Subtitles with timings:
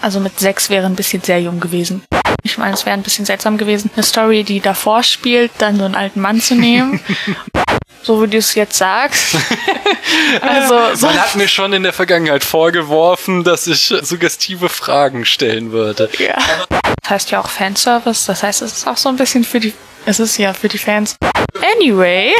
[0.00, 2.02] Also mit sechs wäre ein bisschen sehr jung gewesen.
[2.42, 5.84] Ich meine, es wäre ein bisschen seltsam gewesen, eine Story, die davor spielt, dann so
[5.84, 7.00] einen alten Mann zu nehmen.
[8.02, 9.36] so wie du es jetzt sagst.
[10.40, 15.72] also, so Man hat mir schon in der Vergangenheit vorgeworfen, dass ich suggestive Fragen stellen
[15.72, 16.08] würde.
[16.18, 16.38] Ja.
[17.02, 19.74] Das heißt ja auch Fanservice, das heißt, es ist auch so ein bisschen für die,
[20.06, 21.16] es ist ja für die Fans.
[21.76, 22.32] Anyway.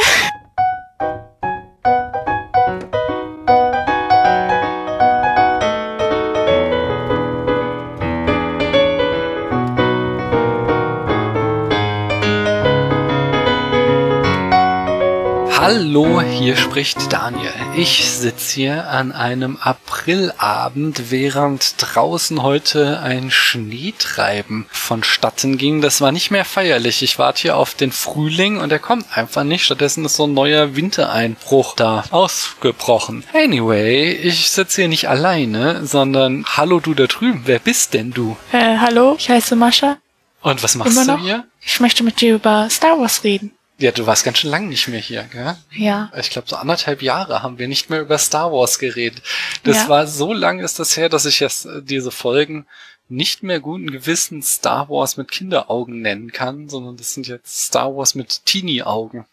[15.71, 17.53] Hallo, hier spricht Daniel.
[17.77, 25.79] Ich sitze hier an einem Aprilabend, während draußen heute ein Schneetreiben vonstatten ging.
[25.79, 27.03] Das war nicht mehr feierlich.
[27.03, 29.63] Ich warte hier auf den Frühling und er kommt einfach nicht.
[29.63, 33.23] Stattdessen ist so ein neuer Wintereinbruch da ausgebrochen.
[33.33, 37.43] Anyway, ich sitze hier nicht alleine, sondern hallo du da drüben.
[37.45, 38.37] Wer bist denn du?
[38.53, 39.97] Äh, hallo, ich heiße Mascha.
[40.41, 41.45] Und was machst du hier?
[41.61, 43.51] Ich möchte mit dir über Star Wars reden.
[43.79, 45.55] Ja, du warst ganz schön lang nicht mehr hier, gell?
[45.71, 46.11] Ja.
[46.17, 49.23] Ich glaube, so anderthalb Jahre haben wir nicht mehr über Star Wars geredet.
[49.63, 49.89] Das ja.
[49.89, 52.67] war so lang ist das her, dass ich jetzt äh, diese Folgen
[53.07, 57.95] nicht mehr guten Gewissen Star Wars mit Kinderaugen nennen kann, sondern das sind jetzt Star
[57.95, 59.25] Wars mit Teenie-Augen.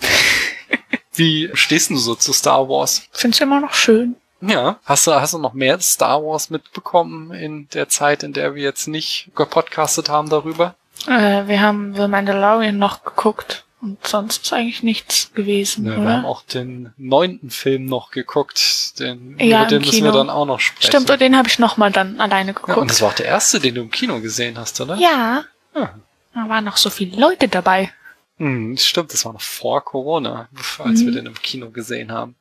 [1.14, 3.04] Wie stehst du so zu Star Wars?
[3.12, 4.16] Find's immer noch schön.
[4.40, 4.80] Ja.
[4.84, 8.64] Hast du, hast du noch mehr Star Wars mitbekommen in der Zeit, in der wir
[8.64, 10.74] jetzt nicht gepodcastet haben darüber?
[11.06, 15.86] Äh, wir haben The Mandalorian noch geguckt und sonst ist eigentlich nichts gewesen.
[15.86, 15.96] Ja?
[15.96, 20.28] Wir haben auch den neunten Film noch geguckt, den, ja, über den müssen wir dann
[20.28, 20.90] auch noch sprechen.
[20.90, 22.76] Stimmt, und den habe ich nochmal dann alleine geguckt.
[22.76, 24.96] Ja, und das war auch der erste, den du im Kino gesehen hast, oder?
[24.96, 25.44] Ja.
[25.74, 25.94] ja.
[26.34, 27.90] Da waren noch so viele Leute dabei.
[28.36, 30.48] Hm, stimmt, das war noch vor Corona,
[30.78, 31.06] als mhm.
[31.06, 32.36] wir den im Kino gesehen haben.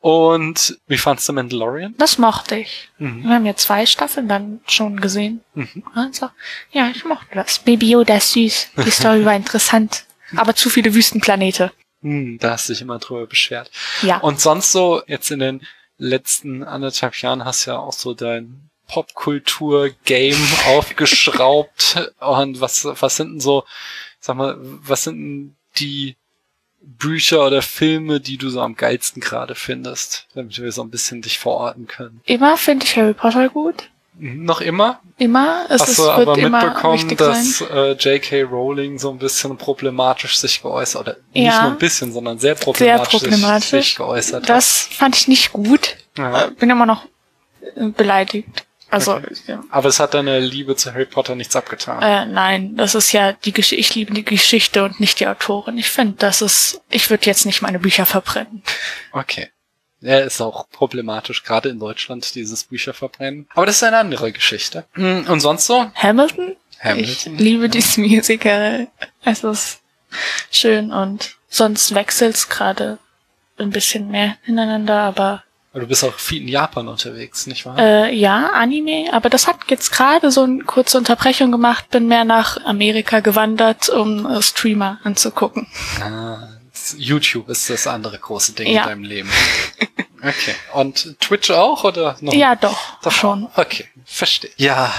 [0.00, 1.94] Und wie fandst du Mandalorian?
[1.98, 2.88] Das mochte ich.
[2.98, 3.24] Mhm.
[3.24, 5.42] Wir haben ja zwei Staffeln dann schon gesehen.
[5.54, 5.84] Mhm.
[5.94, 6.30] Also,
[6.72, 7.58] ja, ich mochte das.
[7.58, 8.70] Baby Yoda ist süß.
[8.84, 10.06] Die Story war interessant.
[10.36, 11.72] Aber zu viele Wüstenplanete.
[12.02, 13.70] Hm, da hast du dich immer drüber beschwert.
[14.00, 14.18] Ja.
[14.18, 15.66] Und sonst so, jetzt in den
[15.98, 20.38] letzten anderthalb Jahren hast du ja auch so dein Popkultur-Game
[20.68, 22.10] aufgeschraubt.
[22.20, 23.64] Und was, was sind denn so,
[24.18, 26.16] sag mal, was sind denn die
[26.98, 31.22] Bücher oder Filme, die du so am geilsten gerade findest, damit wir so ein bisschen
[31.22, 32.20] dich verorten können?
[32.24, 33.90] Immer finde ich Harry Potter gut.
[34.18, 35.00] Noch immer?
[35.16, 35.64] Immer.
[35.70, 38.42] Es Hast du aber mitbekommen, dass äh, J.K.
[38.42, 41.42] Rowling so ein bisschen problematisch sich geäußert oder ja.
[41.42, 43.70] nicht nur ein bisschen, sondern sehr problematisch, sehr problematisch.
[43.70, 44.48] sich geäußert hat?
[44.50, 45.96] Das fand ich nicht gut.
[46.18, 46.48] Ja.
[46.58, 47.06] Bin immer noch
[47.76, 48.66] äh, beleidigt.
[48.90, 49.34] Also, okay.
[49.46, 49.62] ja.
[49.70, 52.02] Aber es hat deine Liebe zu Harry Potter nichts abgetan.
[52.02, 53.80] Äh, nein, das ist ja die Geschichte.
[53.80, 55.78] Ich liebe die Geschichte und nicht die Autorin.
[55.78, 56.80] Ich finde, das ist.
[56.90, 58.62] Ich würde jetzt nicht meine Bücher verbrennen.
[59.12, 59.50] Okay.
[60.00, 63.46] Ja, ist auch problematisch, gerade in Deutschland, dieses Bücher verbrennen.
[63.54, 64.86] Aber das ist eine andere Geschichte.
[64.92, 65.90] Hm, und sonst so?
[65.94, 66.56] Hamilton?
[66.82, 67.34] Hamilton.
[67.34, 68.88] Ich liebe dieses Musical.
[69.24, 69.82] Es ist
[70.50, 72.98] schön und sonst wechselt's gerade
[73.58, 77.78] ein bisschen mehr hintereinander, aber Du bist auch viel in Japan unterwegs, nicht wahr?
[77.78, 82.24] Äh, ja, Anime, aber das hat jetzt gerade so eine kurze Unterbrechung gemacht, bin mehr
[82.24, 85.68] nach Amerika gewandert, um äh, Streamer anzugucken.
[86.00, 86.48] Ah,
[86.96, 88.82] YouTube ist das andere große Ding ja.
[88.82, 89.30] in deinem Leben.
[90.22, 90.54] Okay.
[90.74, 92.34] Und Twitch auch oder noch?
[92.34, 93.48] Ja, doch, doch schon.
[93.54, 94.50] Okay, verstehe.
[94.56, 94.92] Ja,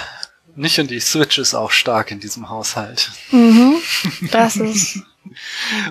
[0.56, 3.12] nicht und die Switch ist auch stark in diesem Haushalt.
[3.32, 3.76] Mhm,
[4.32, 5.00] das ist.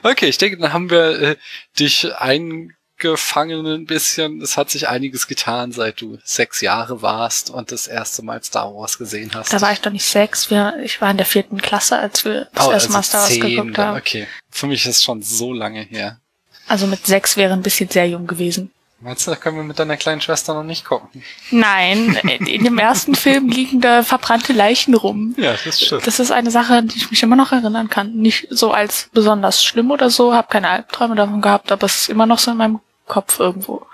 [0.03, 1.37] okay, ich denke, dann haben wir äh,
[1.79, 4.41] dich ein gefangen ein bisschen.
[4.41, 8.73] Es hat sich einiges getan, seit du sechs Jahre warst und das erste Mal Star
[8.75, 9.53] Wars gesehen hast.
[9.53, 10.51] Da war ich doch nicht sechs.
[10.51, 13.23] Wir, ich war in der vierten Klasse, als wir das oh, erste also Mal Star
[13.23, 13.99] Wars geguckt haben.
[13.99, 14.27] Okay.
[14.51, 16.21] Für mich ist es schon so lange her.
[16.69, 18.71] Also mit sechs wäre ein bisschen sehr jung gewesen.
[19.03, 21.23] Meinst du, da können wir mit deiner kleinen Schwester noch nicht gucken?
[21.51, 22.17] Nein,
[22.47, 25.35] in dem ersten Film liegen da verbrannte Leichen rum.
[25.39, 26.07] Ja, das stimmt.
[26.07, 28.13] Das ist eine Sache, an die ich mich immer noch erinnern kann.
[28.13, 32.09] Nicht so als besonders schlimm oder so, habe keine Albträume davon gehabt, aber es ist
[32.11, 33.85] immer noch so in meinem Kopf irgendwo.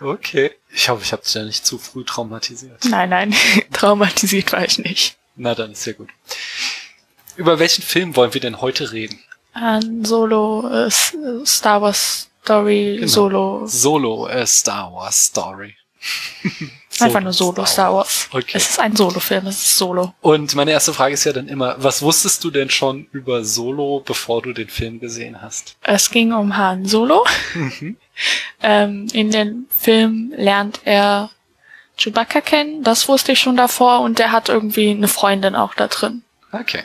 [0.00, 0.50] Okay.
[0.70, 2.84] Ich hoffe, ich habe dich ja nicht zu früh traumatisiert.
[2.84, 3.34] Nein, nein,
[3.72, 5.16] traumatisiert war ich nicht.
[5.36, 6.10] Na, dann ist ja gut.
[7.36, 9.18] Über welchen Film wollen wir denn heute reden?
[9.54, 13.06] An Solo äh, Star Wars Story genau.
[13.06, 13.66] Solo.
[13.66, 15.74] Solo äh, Star Wars Story.
[17.00, 18.28] Einfach nur Solo Star Wars.
[18.32, 18.52] Okay.
[18.54, 20.14] Es ist ein Solo-Film, es ist Solo.
[20.20, 24.02] Und meine erste Frage ist ja dann immer, was wusstest du denn schon über Solo,
[24.04, 25.76] bevor du den Film gesehen hast?
[25.82, 27.24] Es ging um Han Solo.
[27.54, 27.96] Mhm.
[28.62, 31.30] Ähm, in dem Film lernt er
[31.96, 35.88] Chewbacca kennen, das wusste ich schon davor und der hat irgendwie eine Freundin auch da
[35.88, 36.22] drin.
[36.52, 36.84] Okay.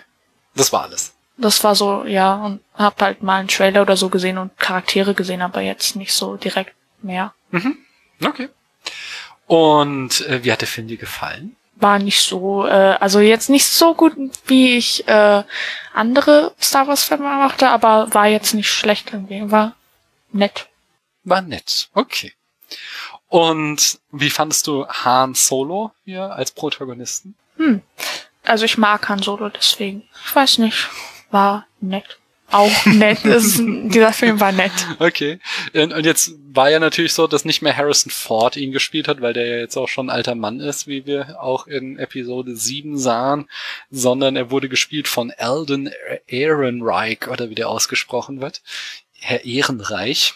[0.56, 1.14] Das war alles.
[1.38, 5.14] Das war so, ja, und hab halt mal einen Trailer oder so gesehen und Charaktere
[5.14, 7.34] gesehen, aber jetzt nicht so direkt mehr.
[7.52, 7.78] Mhm.
[8.26, 8.50] Okay.
[9.46, 11.56] Und äh, wie hat der Film dir gefallen?
[11.76, 14.14] War nicht so, äh, also jetzt nicht so gut,
[14.48, 15.44] wie ich äh,
[15.94, 19.52] andere Star Wars Filme machte, aber war jetzt nicht schlecht irgendwie.
[19.52, 19.76] War
[20.32, 20.68] nett.
[21.28, 22.34] War nett, okay.
[23.30, 27.36] Und wie fandest du Han Solo hier als Protagonisten?
[27.58, 27.82] Hm.
[28.44, 30.04] Also ich mag Han Solo deswegen.
[30.26, 30.90] Ich weiß nicht.
[31.32, 32.18] War nett
[32.52, 33.26] auch nett.
[33.26, 34.72] Ist, dieser Film war nett.
[35.00, 35.40] Okay.
[35.74, 39.34] Und jetzt war ja natürlich so, dass nicht mehr Harrison Ford ihn gespielt hat, weil
[39.34, 42.98] der ja jetzt auch schon ein alter Mann ist, wie wir auch in Episode 7
[42.98, 43.50] sahen,
[43.90, 45.92] sondern er wurde gespielt von Alden
[46.28, 48.62] Ehrenreich oder wie der ausgesprochen wird.
[49.20, 50.34] Herr Ehrenreich.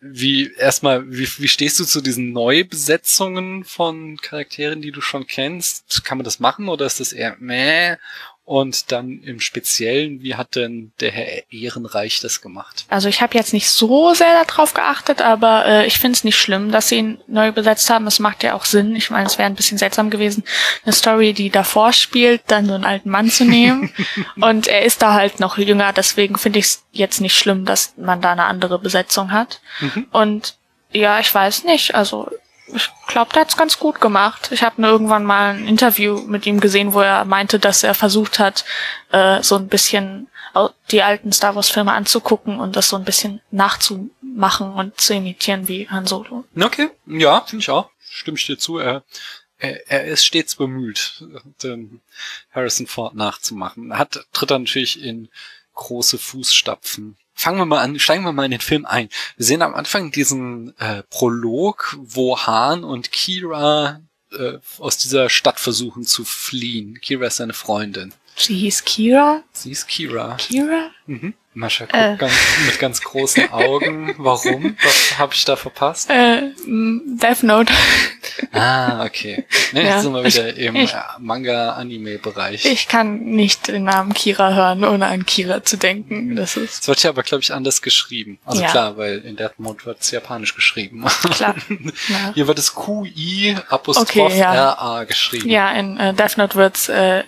[0.00, 6.04] Wie erstmal, wie, wie stehst du zu diesen Neubesetzungen von Charakteren, die du schon kennst?
[6.04, 7.96] Kann man das machen oder ist das eher meh?
[8.46, 12.84] Und dann im Speziellen, wie hat denn der Herr Ehrenreich das gemacht?
[12.90, 16.36] Also ich habe jetzt nicht so sehr darauf geachtet, aber äh, ich finde es nicht
[16.36, 18.06] schlimm, dass sie ihn neu besetzt haben.
[18.06, 18.96] Es macht ja auch Sinn.
[18.96, 20.44] Ich meine, es wäre ein bisschen seltsam gewesen,
[20.84, 23.94] eine Story, die davor spielt, dann so einen alten Mann zu nehmen.
[24.36, 27.94] Und er ist da halt noch jünger, deswegen finde ich es jetzt nicht schlimm, dass
[27.96, 29.62] man da eine andere Besetzung hat.
[29.80, 30.06] Mhm.
[30.10, 30.56] Und
[30.92, 31.94] ja, ich weiß nicht.
[31.94, 32.30] Also
[32.74, 34.50] ich glaube, der hat's ganz gut gemacht.
[34.50, 38.38] Ich habe irgendwann mal ein Interview mit ihm gesehen, wo er meinte, dass er versucht
[38.38, 38.64] hat,
[39.12, 40.28] äh, so ein bisschen
[40.90, 45.66] die alten Star Wars Filme anzugucken und das so ein bisschen nachzumachen und zu imitieren
[45.66, 46.44] wie Han Solo.
[46.56, 47.90] Okay, ja, finde ich auch.
[48.08, 48.78] Stimme ich dir zu.
[48.78, 49.02] Er,
[49.58, 51.24] er, er ist stets bemüht,
[51.62, 52.00] den
[52.52, 53.98] Harrison Ford nachzumachen.
[53.98, 55.28] Hat, tritt er natürlich in
[55.74, 59.08] große Fußstapfen fangen wir mal an, steigen wir mal in den Film ein.
[59.36, 64.00] Wir sehen am Anfang diesen äh, Prolog, wo Han und Kira
[64.32, 67.00] äh, aus dieser Stadt versuchen zu fliehen.
[67.00, 68.14] Kira ist seine Freundin.
[68.36, 69.42] Sie hieß Kira?
[69.52, 70.36] Sie ist Kira.
[70.36, 70.90] Kira?
[71.06, 71.34] Mhm.
[71.54, 72.16] Mascha guckt äh.
[72.16, 72.32] ganz,
[72.66, 74.14] mit ganz großen Augen.
[74.18, 74.76] Warum?
[74.82, 76.10] Was habe ich da verpasst?
[76.10, 77.72] Äh, Death Note.
[78.52, 79.44] Ah, okay.
[79.72, 82.64] Ne, ja, jetzt sind wir wieder ich, im äh, Manga-Anime-Bereich.
[82.64, 86.34] Ich kann nicht den Namen Kira hören, ohne an Kira zu denken.
[86.34, 86.82] Das ist.
[86.82, 88.38] Es wird ja aber, glaube ich, anders geschrieben.
[88.44, 88.70] Also ja.
[88.70, 91.04] klar, weil in Death Note wird es japanisch geschrieben.
[91.30, 91.54] Klar.
[92.08, 92.32] Ja.
[92.34, 95.48] Hier wird es QI Apostroph okay, geschrieben.
[95.48, 97.24] Ja, in äh, Death Note wird's äh,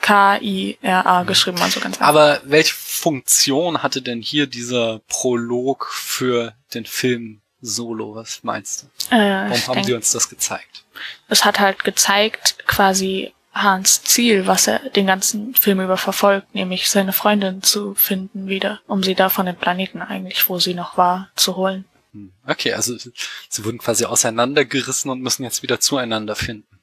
[0.00, 2.08] K-I-R-A geschrieben, also ganz einfach.
[2.08, 8.14] Aber welche Funktion hatte denn hier dieser Prolog für den Film Solo?
[8.14, 9.14] Was meinst du?
[9.14, 10.84] Äh, Warum haben sie uns das gezeigt?
[11.28, 16.88] Es hat halt gezeigt, quasi Hans Ziel, was er den ganzen Film über verfolgt, nämlich
[16.88, 20.96] seine Freundin zu finden wieder, um sie da von dem Planeten eigentlich, wo sie noch
[20.96, 21.84] war, zu holen.
[22.12, 22.32] Hm.
[22.46, 26.78] Okay, also sie wurden quasi auseinandergerissen und müssen jetzt wieder zueinander finden.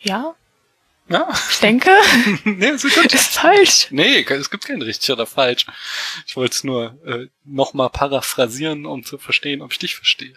[0.00, 0.34] Ja,
[1.10, 1.28] ja.
[1.50, 1.90] Ich denke.
[2.44, 3.12] nee, ist, gut.
[3.12, 3.88] ist falsch.
[3.90, 5.66] Nee, es gibt kein richtig oder falsch.
[6.26, 10.34] Ich wollte es nur äh, nochmal paraphrasieren, um zu verstehen, ob ich dich verstehe.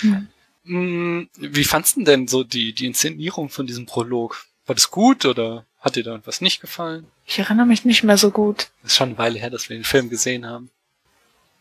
[0.00, 1.28] Hm.
[1.36, 4.44] Wie fandst du denn so die, die Inszenierung von diesem Prolog?
[4.66, 7.06] War das gut oder hat dir da was nicht gefallen?
[7.26, 8.68] Ich erinnere mich nicht mehr so gut.
[8.82, 10.70] Das ist schon eine Weile her, dass wir den Film gesehen haben.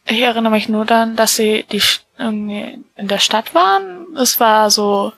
[0.05, 1.81] Ich erinnere mich nur dann, dass sie die
[2.17, 4.15] irgendwie in der Stadt waren.
[4.17, 5.13] Es war so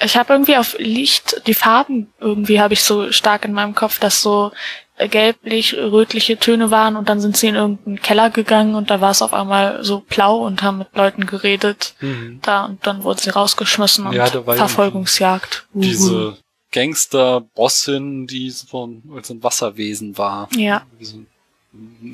[0.00, 3.98] ich habe irgendwie auf Licht, die Farben irgendwie habe ich so stark in meinem Kopf,
[3.98, 4.52] dass so
[4.98, 9.10] gelblich, rötliche Töne waren und dann sind sie in irgendeinen Keller gegangen und da war
[9.10, 11.94] es auf einmal so blau und haben mit Leuten geredet.
[12.00, 12.38] Mhm.
[12.42, 15.66] Da und dann wurden sie rausgeschmissen und ja, Verfolgungsjagd.
[15.74, 15.80] Uhu.
[15.82, 16.38] Diese
[16.70, 20.48] Gangster-Bossin, die so ein, so ein Wasserwesen war.
[20.56, 20.86] Ja.
[20.98, 21.26] Wie so ein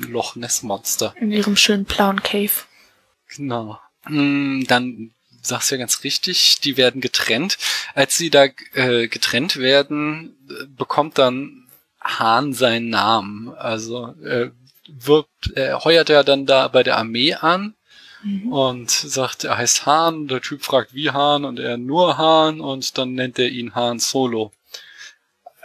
[0.09, 1.13] Loch Ness Monster.
[1.19, 2.51] In ihrem schönen blauen Cave.
[3.35, 3.79] Genau.
[4.07, 5.11] Mm, dann
[5.41, 7.57] sagst ja ganz richtig, die werden getrennt.
[7.93, 10.35] Als sie da äh, getrennt werden,
[10.77, 11.67] bekommt dann
[11.99, 13.53] Hahn seinen Namen.
[13.55, 14.49] Also äh,
[14.87, 17.75] wirbt, er heuert er dann da bei der Armee an
[18.23, 18.51] mhm.
[18.51, 20.27] und sagt, er heißt Hahn.
[20.27, 23.99] Der Typ fragt, wie Hahn und er nur Hahn und dann nennt er ihn Hahn
[23.99, 24.51] Solo.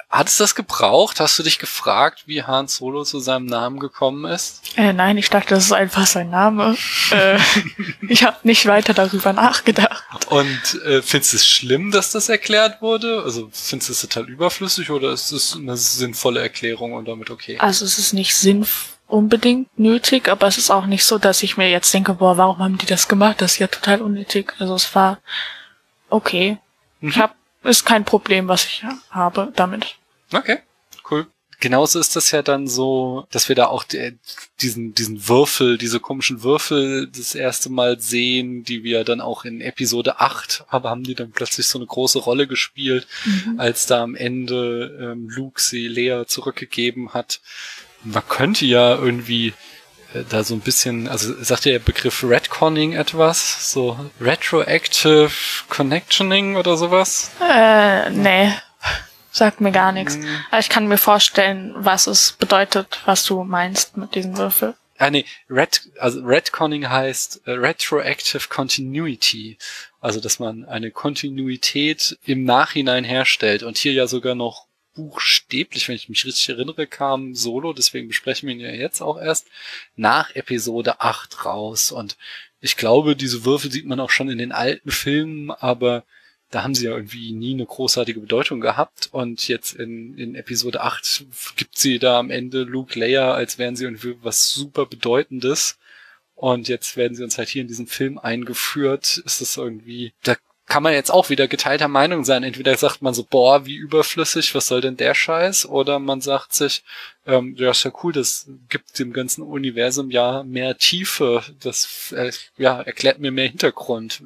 [0.09, 1.19] Hat es das gebraucht?
[1.19, 4.63] Hast du dich gefragt, wie Han Solo zu seinem Namen gekommen ist?
[4.77, 6.77] Äh, nein, ich dachte, das ist einfach sein Name.
[7.11, 7.39] äh,
[8.09, 10.05] ich habe nicht weiter darüber nachgedacht.
[10.29, 13.23] Und äh, findest du es schlimm, dass das erklärt wurde?
[13.25, 17.59] Also findest du es total überflüssig oder ist es eine sinnvolle Erklärung und damit okay?
[17.59, 21.57] Also es ist nicht sinnvoll unbedingt nötig, aber es ist auch nicht so, dass ich
[21.57, 23.41] mir jetzt denke, boah, warum haben die das gemacht?
[23.41, 24.53] Das ist ja total unnötig.
[24.59, 25.19] Also es war
[26.11, 26.59] okay.
[27.01, 27.09] Mhm.
[27.11, 27.35] Ich habe
[27.67, 29.97] ist kein Problem, was ich habe damit.
[30.33, 30.59] Okay,
[31.11, 31.27] cool.
[31.59, 34.19] Genauso ist das ja dann so, dass wir da auch die,
[34.61, 39.63] diesen, diesen Würfel, diese komischen Würfel das erste Mal sehen, die wir dann auch in
[39.63, 43.59] Episode 8, aber haben die dann plötzlich so eine große Rolle gespielt, mhm.
[43.59, 47.41] als da am Ende ähm, Luke sie Lea zurückgegeben hat.
[48.05, 49.55] Man könnte ja irgendwie
[50.25, 53.71] da so ein bisschen, also sagt der Begriff Redconning etwas?
[53.73, 55.31] So Retroactive
[55.69, 57.31] Connectioning oder sowas?
[57.41, 58.53] Äh, nee.
[59.31, 60.19] Sagt mir gar nichts.
[60.51, 64.75] Aber ich kann mir vorstellen, was es bedeutet, was du meinst mit diesem Würfel.
[64.99, 69.59] Ah nee, Red, also Redconning heißt äh, Retroactive Continuity.
[70.01, 74.66] Also dass man eine Kontinuität im Nachhinein herstellt und hier ja sogar noch
[74.97, 79.21] buchstäblich, wenn ich mich richtig erinnere, kam Solo, deswegen besprechen wir ihn ja jetzt auch
[79.21, 79.47] erst,
[79.95, 81.93] nach Episode 8 raus.
[81.93, 82.17] Und
[82.61, 86.05] ich glaube, diese Würfel sieht man auch schon in den alten Filmen, aber
[86.51, 89.11] da haben sie ja irgendwie nie eine großartige Bedeutung gehabt.
[89.13, 91.27] Und jetzt in, in Episode 8
[91.57, 95.79] gibt sie da am Ende Luke Leia, als wären sie irgendwie was super Bedeutendes.
[96.35, 99.23] Und jetzt werden sie uns halt hier in diesem Film eingeführt.
[99.25, 100.37] Ist das irgendwie, da
[100.67, 102.43] kann man jetzt auch wieder geteilter Meinung sein.
[102.43, 105.67] Entweder sagt man so, boah, wie überflüssig, was soll denn der Scheiß?
[105.67, 106.83] Oder man sagt sich,
[107.25, 111.45] ähm, ja, ist ja cool, das gibt dem ganzen Universum ja mehr Tiefe.
[111.61, 114.23] Das äh, ja, erklärt mir mehr Hintergrund.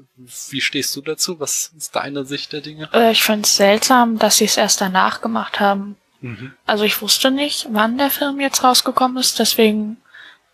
[0.48, 1.40] Wie stehst du dazu?
[1.40, 2.88] Was ist deine Sicht der Dinge?
[2.94, 5.96] Äh, ich finde es seltsam, dass sie es erst danach gemacht haben.
[6.22, 6.52] Mhm.
[6.64, 9.98] Also ich wusste nicht, wann der Film jetzt rausgekommen ist, deswegen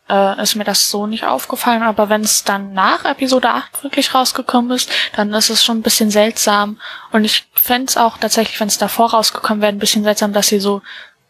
[0.08, 1.82] äh, ist mir das so nicht aufgefallen.
[1.82, 5.82] Aber wenn es dann nach Episode 8 wirklich rausgekommen ist, dann ist es schon ein
[5.82, 6.78] bisschen seltsam.
[7.12, 10.48] Und ich fände es auch tatsächlich, wenn es davor rausgekommen wäre, ein bisschen seltsam, dass
[10.48, 10.82] sie so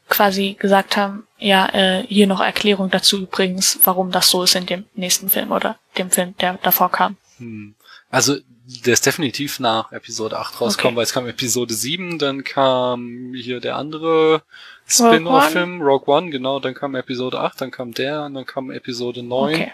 [0.09, 4.67] quasi gesagt haben, ja, äh, hier noch Erklärung dazu übrigens, warum das so ist in
[4.67, 7.17] dem nächsten Film oder dem Film, der davor kam.
[7.39, 7.75] Hm.
[8.11, 8.37] Also
[8.85, 10.97] der ist definitiv nach Episode 8 rausgekommen, Okay.
[10.97, 14.43] weil es kam Episode 7, dann kam hier der andere
[14.87, 19.23] Spin-off-Film, Rogue One, genau, dann kam Episode 8, dann kam der und dann kam Episode
[19.23, 19.73] 9 Okay.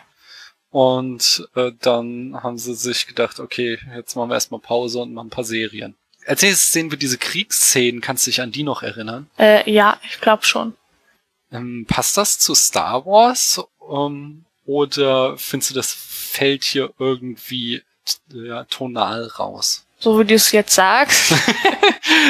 [0.71, 5.26] und äh, dann haben sie sich gedacht, okay, jetzt machen wir erstmal Pause und machen
[5.26, 5.95] ein paar Serien.
[6.26, 9.28] Als nächstes sehen wir diese Kriegsszenen, kannst du dich an die noch erinnern?
[9.38, 10.75] Äh, ja, ich glaube schon.
[11.50, 13.61] Ähm, passt das zu Star Wars?
[13.90, 17.83] Ähm, oder findest du, das fällt hier irgendwie
[18.33, 19.85] ja, tonal raus?
[19.99, 21.35] So wie du es jetzt sagst.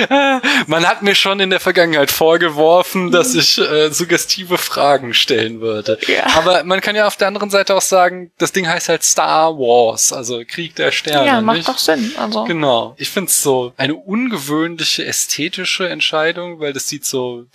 [0.66, 5.98] Man hat mir schon in der Vergangenheit vorgeworfen, dass ich äh, suggestive Fragen stellen würde.
[6.06, 6.26] Ja.
[6.36, 9.56] Aber man kann ja auf der anderen Seite auch sagen, das Ding heißt halt Star
[9.58, 11.26] Wars, also Krieg der Sterne.
[11.26, 11.68] ja, macht nicht?
[11.68, 12.12] doch Sinn.
[12.16, 12.44] Also.
[12.44, 12.94] Genau.
[12.98, 17.46] Ich find's so eine ungewöhnliche ästhetische Entscheidung, weil das sieht so,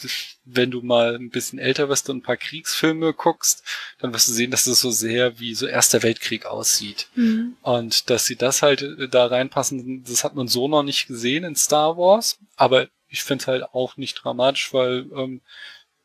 [0.50, 3.64] wenn du mal ein bisschen älter wirst und ein paar Kriegsfilme guckst,
[4.00, 7.10] dann wirst du sehen, dass es so sehr wie so Erster Weltkrieg aussieht.
[7.16, 7.58] Mhm.
[7.62, 11.44] Und dass sie das halt äh, da reinpassen, das hat man so noch nicht gesehen
[11.44, 12.40] in Star Wars.
[12.56, 15.42] Aber ich finde halt auch nicht dramatisch, weil ähm,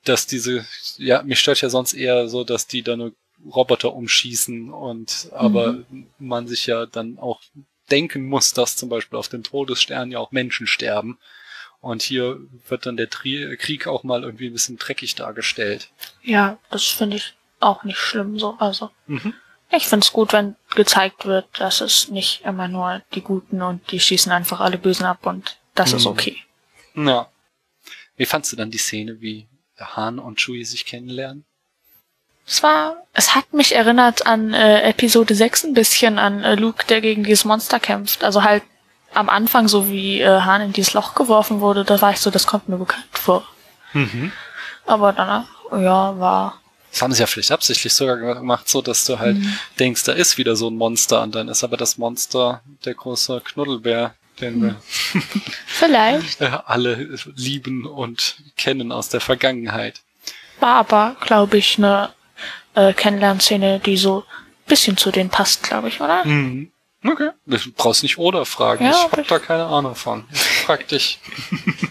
[0.04, 3.12] dass diese, ja, mich stört ja sonst eher so, dass die da nur
[3.44, 5.84] Roboter umschießen und aber
[6.18, 7.40] man sich ja dann auch
[7.90, 11.18] denken muss, dass zum Beispiel auf den Todessternen ja auch Menschen sterben.
[11.82, 15.90] Und hier wird dann der Tri Krieg auch mal irgendwie ein bisschen dreckig dargestellt.
[16.22, 18.56] Ja, das finde ich auch nicht schlimm so.
[18.58, 18.90] Also.
[19.08, 19.34] Mhm.
[19.74, 23.90] Ich finde es gut, wenn gezeigt wird, dass es nicht immer nur die Guten und
[23.90, 26.10] die schießen einfach alle Bösen ab und das ist Mhm.
[26.10, 26.36] okay.
[26.94, 27.28] Ja.
[28.16, 29.46] Wie fandst du dann die Szene, wie
[29.78, 31.44] Han und Chewie sich kennenlernen?
[32.46, 36.84] Es war, es hat mich erinnert an äh, Episode 6 ein bisschen, an äh, Luke,
[36.86, 38.22] der gegen dieses Monster kämpft.
[38.24, 38.62] Also halt
[39.14, 42.30] am Anfang, so wie äh, Han in dieses Loch geworfen wurde, da war ich so,
[42.30, 43.44] das kommt mir bekannt vor.
[43.92, 44.32] Mhm.
[44.86, 49.18] Aber danach, ja, war, Das haben sie ja vielleicht absichtlich sogar gemacht, so dass du
[49.18, 49.36] halt
[49.78, 53.42] denkst, da ist wieder so ein Monster und dann ist aber das Monster der große
[53.44, 54.76] Knuddelbär, den
[55.66, 60.00] vielleicht, wir äh, alle lieben und kennen aus der Vergangenheit.
[60.60, 62.10] war aber, glaube ich, eine
[62.74, 66.24] äh, Kennenlernszene, die so ein bisschen zu denen passt, glaube ich, oder?
[66.24, 66.72] Mhm.
[67.04, 67.30] Okay.
[67.46, 68.84] Du brauchst nicht oder fragen.
[68.84, 70.24] Ja, ich hab da keine Ahnung von.
[70.32, 71.18] Ich frag dich.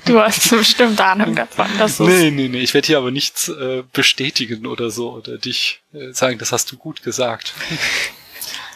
[0.06, 2.60] Du hast bestimmt Ahnung davon, dass es Nee, nee, nee.
[2.60, 6.72] Ich werde hier aber nichts äh, bestätigen oder so oder dich äh, sagen, das hast
[6.72, 7.54] du gut gesagt.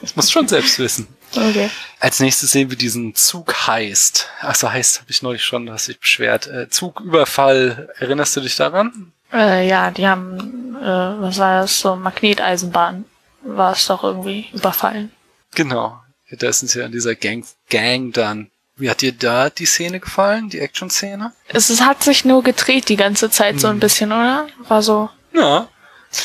[0.02, 1.08] Das musst du schon selbst wissen.
[1.36, 1.70] Okay.
[2.00, 4.30] Als nächstes sehen wir diesen Zug heißt.
[4.42, 6.48] Achso, heißt habe ich neulich schon, hast dich beschwert.
[6.48, 7.90] Äh, Zugüberfall.
[7.98, 9.12] Erinnerst du dich daran?
[9.34, 13.06] Äh, ja, die haben, äh, was war das, so Magneteisenbahn
[13.42, 15.12] war es doch irgendwie überfallen.
[15.56, 16.00] Genau.
[16.32, 18.50] Da sind sie ja in dieser Gang, Gang dann.
[18.78, 21.32] Wie hat dir da die Szene gefallen, die Action-Szene?
[21.48, 24.48] Es, es hat sich nur gedreht die ganze Zeit so ein bisschen, oder?
[24.68, 25.70] War so, Ja,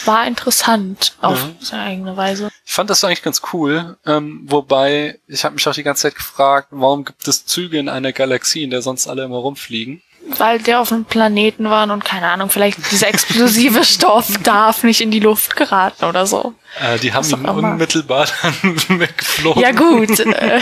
[0.04, 1.50] war interessant auf Ja.
[1.60, 2.50] seine eigene Weise.
[2.64, 6.16] Ich fand das eigentlich ganz cool, ähm, wobei ich habe mich auch die ganze Zeit
[6.16, 10.02] gefragt, warum gibt es Züge in einer Galaxie, in der sonst alle immer rumfliegen?
[10.38, 15.00] Weil der auf einem Planeten war und keine Ahnung, vielleicht dieser explosive Stoff darf nicht
[15.00, 16.54] in die Luft geraten oder so.
[16.78, 19.60] Äh, die haben ihn unmittelbar dann weggeflogen.
[19.60, 20.20] Ja gut.
[20.20, 20.60] Äh,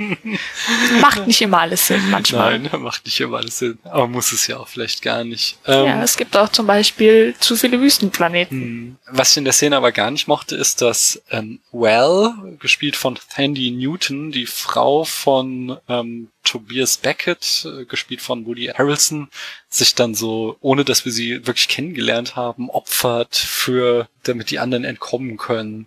[1.00, 2.58] macht nicht immer alles Sinn manchmal.
[2.58, 3.78] Nein, macht nicht immer alles Sinn.
[3.84, 5.58] Aber muss es ja auch vielleicht gar nicht.
[5.66, 8.60] Ähm, ja, es gibt auch zum Beispiel zu viele Wüstenplaneten.
[8.60, 8.96] Hm.
[9.10, 13.18] Was ich in der Szene aber gar nicht mochte, ist, dass ähm, Well, gespielt von
[13.34, 19.28] Thandie Newton, die Frau von ähm, Tobias Beckett, äh, gespielt von Woody Harrelson,
[19.68, 24.84] sich dann so, ohne dass wir sie wirklich kennengelernt haben, opfert für, damit die anderen
[24.84, 25.86] entkommen können.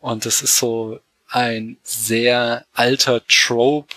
[0.00, 3.94] Und das ist so ein sehr alter Trope,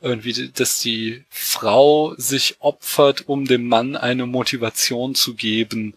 [0.00, 5.94] irgendwie, dass die Frau sich opfert, um dem Mann eine Motivation zu geben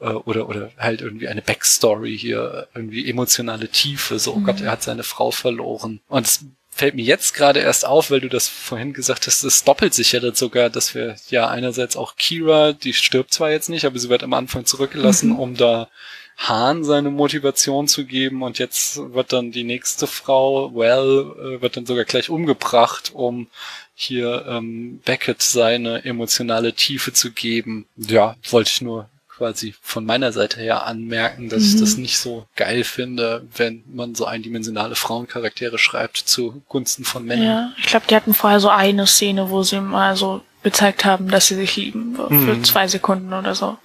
[0.00, 4.18] äh, oder oder halt irgendwie eine Backstory hier, irgendwie emotionale Tiefe.
[4.18, 4.66] So, oh Gott, mhm.
[4.66, 6.00] er hat seine Frau verloren.
[6.08, 6.44] Und es
[6.76, 10.12] fällt mir jetzt gerade erst auf, weil du das vorhin gesagt hast, es doppelt sich
[10.12, 13.98] ja das sogar, dass wir ja einerseits auch Kira, die stirbt zwar jetzt nicht, aber
[13.98, 15.38] sie wird am Anfang zurückgelassen, mhm.
[15.38, 15.88] um da
[16.36, 21.78] Hahn seine Motivation zu geben und jetzt wird dann die nächste Frau, Well, äh, wird
[21.78, 23.46] dann sogar gleich umgebracht, um
[23.94, 27.86] hier ähm, Beckett seine emotionale Tiefe zu geben.
[27.96, 31.68] Ja, wollte ich nur quasi von meiner Seite her anmerken, dass mhm.
[31.68, 37.24] ich das nicht so geil finde, wenn man so eindimensionale Frauencharaktere schreibt zu Gunsten von
[37.24, 37.46] Männern.
[37.46, 41.28] Ja, ich glaube, die hatten vorher so eine Szene, wo sie mal so gezeigt haben,
[41.28, 42.16] dass sie sich lieben.
[42.16, 42.64] Für mhm.
[42.64, 43.78] zwei Sekunden oder so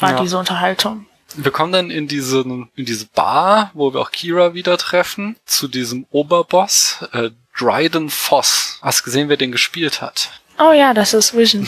[0.00, 0.20] war ja.
[0.20, 1.06] diese Unterhaltung.
[1.34, 5.68] Wir kommen dann in diese, in diese Bar, wo wir auch Kira wieder treffen, zu
[5.68, 8.78] diesem Oberboss, äh, Dryden Foss.
[8.82, 10.30] Hast gesehen, wer den gespielt hat?
[10.58, 11.66] Oh ja, das ist Vision.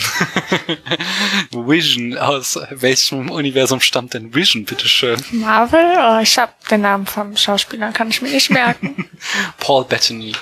[1.51, 5.23] Vision, aus welchem Universum stammt denn Vision, bitteschön?
[5.31, 5.95] Marvel?
[5.97, 9.09] Oh, ich hab den Namen vom Schauspieler, kann ich mir nicht merken.
[9.59, 10.33] Paul Bettany.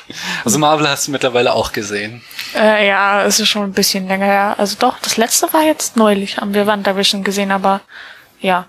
[0.45, 2.21] Also Marvel hast du mittlerweile auch gesehen.
[2.55, 4.55] Äh, ja, es ist schon ein bisschen länger her.
[4.57, 7.81] Also doch, das letzte war jetzt neulich, haben wir WandaVision gesehen, aber
[8.39, 8.67] ja,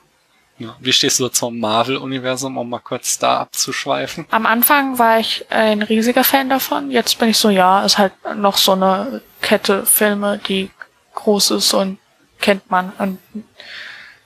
[0.59, 0.75] ja.
[0.81, 4.27] Wie stehst du zum Marvel-Universum, um mal kurz da abzuschweifen?
[4.31, 6.91] Am Anfang war ich ein riesiger Fan davon.
[6.91, 10.71] Jetzt bin ich so, ja, ist halt noch so eine Kette Filme, die
[11.15, 11.99] groß ist und
[12.41, 12.93] kennt man.
[12.99, 13.19] Und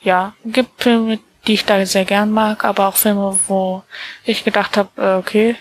[0.01, 3.83] ja, gibt Filme, die ich da sehr gern mag, aber auch Filme, wo
[4.25, 5.57] ich gedacht habe, äh, okay,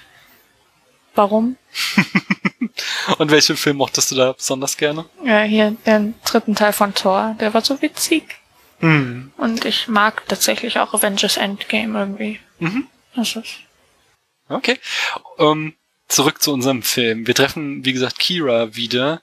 [1.15, 1.57] warum?
[3.17, 5.05] und welchen Film mochtest du da besonders gerne?
[5.23, 8.23] Ja, hier den dritten Teil von Thor, der war so witzig.
[8.79, 9.31] Mhm.
[9.37, 12.39] Und ich mag tatsächlich auch Avengers Endgame irgendwie.
[12.59, 12.87] Mhm.
[13.15, 13.59] Das ist.
[14.49, 14.79] Okay.
[15.39, 15.75] Ähm,
[16.11, 17.27] zurück zu unserem Film.
[17.27, 19.21] Wir treffen, wie gesagt, Kira wieder.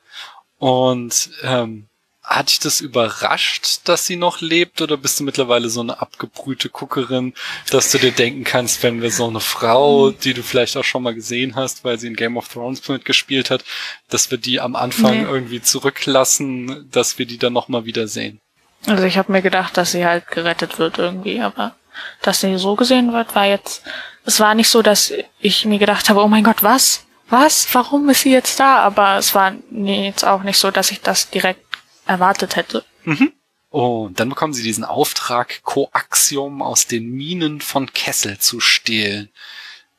[0.59, 1.89] Und ähm,
[2.29, 6.69] hat dich das überrascht, dass sie noch lebt, oder bist du mittlerweile so eine abgebrühte
[6.69, 7.33] Guckerin,
[7.71, 11.03] dass du dir denken kannst, wenn wir so eine Frau, die du vielleicht auch schon
[11.03, 13.65] mal gesehen hast, weil sie in Game of Thrones mitgespielt hat,
[14.11, 15.29] dass wir die am Anfang nee.
[15.29, 18.41] irgendwie zurücklassen, dass wir die dann nochmal wiedersehen?
[18.87, 21.77] Also ich habe mir gedacht, dass sie halt gerettet wird irgendwie, aber
[22.23, 23.83] dass sie so gesehen wird, war jetzt,
[24.25, 27.05] es war nicht so, dass ich mir gedacht habe, oh mein Gott, was?
[27.31, 27.69] Was?
[27.75, 28.79] Warum ist sie jetzt da?
[28.79, 31.65] Aber es war jetzt auch nicht so, dass ich das direkt
[32.07, 32.85] erwartet hätte.
[33.05, 33.33] Mhm.
[33.71, 39.29] Und dann bekommen sie diesen Auftrag, Koaxium aus den Minen von Kessel zu stehlen.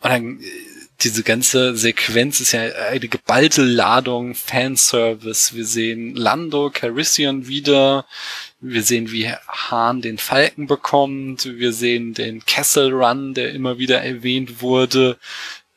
[0.02, 0.46] Und dann, äh,
[1.02, 5.56] diese ganze Sequenz ist ja eine geballte Ladung Fanservice.
[5.56, 8.06] Wir sehen Lando Carissian wieder,
[8.60, 11.46] wir sehen, wie Hahn den Falken bekommt.
[11.46, 15.18] Wir sehen den Kessel Run, der immer wieder erwähnt wurde.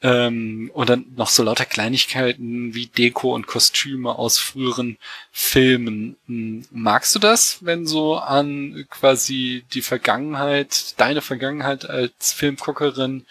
[0.04, 4.98] Ähm, und dann noch so lauter Kleinigkeiten wie Deko und Kostüme aus früheren
[5.30, 6.16] Filmen.
[6.26, 13.26] Hm, magst du das, wenn so an quasi die Vergangenheit, deine Vergangenheit als Filmguckerin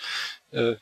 [0.52, 0.76] äh,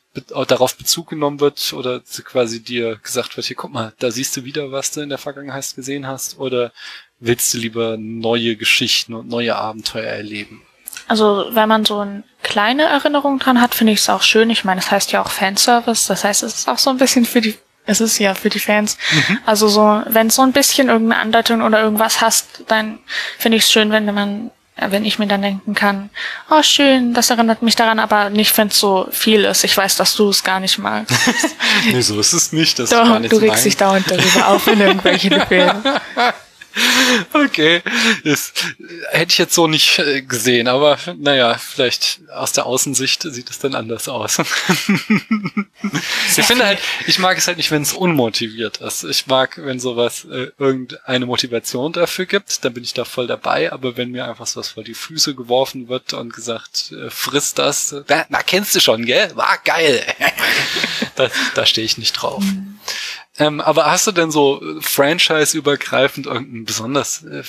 [0.46, 4.44] darauf Bezug genommen wird oder quasi dir gesagt wird, hier guck mal, da siehst du
[4.44, 6.72] wieder, was du in der Vergangenheit gesehen hast oder
[7.20, 10.62] willst du lieber neue Geschichten und neue Abenteuer erleben?
[11.06, 14.50] Also wenn man so eine kleine Erinnerung dran hat, finde ich es auch schön.
[14.50, 17.24] Ich meine, es heißt ja auch Fanservice, das heißt, es ist auch so ein bisschen
[17.24, 18.96] für die, es ist ja für die Fans.
[19.12, 19.38] Mhm.
[19.44, 22.98] Also so, wenn so ein bisschen irgendeine Andeutung oder irgendwas hast, dann
[23.38, 24.50] finde ich es schön, wenn man
[24.88, 26.10] wenn ich mir dann denken kann,
[26.50, 29.64] oh schön, das erinnert mich daran, aber nicht, wenn es so viel ist.
[29.64, 31.14] Ich weiß, dass du es gar nicht magst.
[31.92, 32.78] nee, so ist es nicht.
[32.78, 35.76] Das Doch, du regst dich dauernd darüber auf, wenn irgendwelche Befehle.
[37.32, 37.82] Okay,
[38.24, 38.52] das
[39.10, 43.58] hätte ich jetzt so nicht äh, gesehen, aber naja, vielleicht aus der Außensicht sieht es
[43.58, 44.38] dann anders aus.
[46.36, 49.04] ich finde halt, ich mag es halt nicht, wenn es unmotiviert ist.
[49.04, 53.72] Ich mag, wenn sowas äh, irgendeine Motivation dafür gibt, dann bin ich da voll dabei,
[53.72, 57.94] aber wenn mir einfach sowas vor die Füße geworfen wird und gesagt, äh, friss das,
[58.08, 59.30] na, na kennst du schon, gell?
[59.34, 60.02] War geil.
[61.16, 62.42] da da stehe ich nicht drauf.
[62.42, 62.69] Mhm.
[63.38, 67.42] Ähm, aber hast du denn so äh, franchise-übergreifend irgendeinen besonders äh,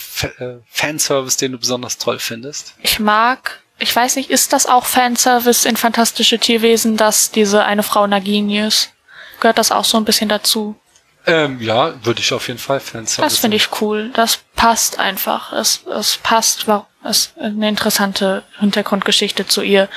[0.43, 2.75] äh, Fanservice, den du besonders toll findest?
[2.81, 7.83] Ich mag, ich weiß nicht, ist das auch Fanservice in Fantastische Tierwesen, dass diese eine
[7.83, 8.93] Frau Nagini ist?
[9.39, 10.75] Gehört das auch so ein bisschen dazu?
[11.25, 13.33] Ähm, ja, würde ich auf jeden Fall Fanservice.
[13.33, 14.11] Das finde ich cool.
[14.13, 15.53] Das passt einfach.
[15.53, 16.65] Es, es passt,
[17.03, 19.89] es ist eine interessante Hintergrundgeschichte zu ihr,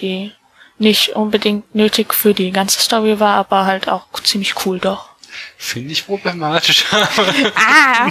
[0.00, 0.32] die
[0.80, 5.10] nicht unbedingt nötig für die ganze Story war, aber halt auch ziemlich cool doch.
[5.56, 6.84] Finde ich problematisch.
[7.54, 8.10] Ah!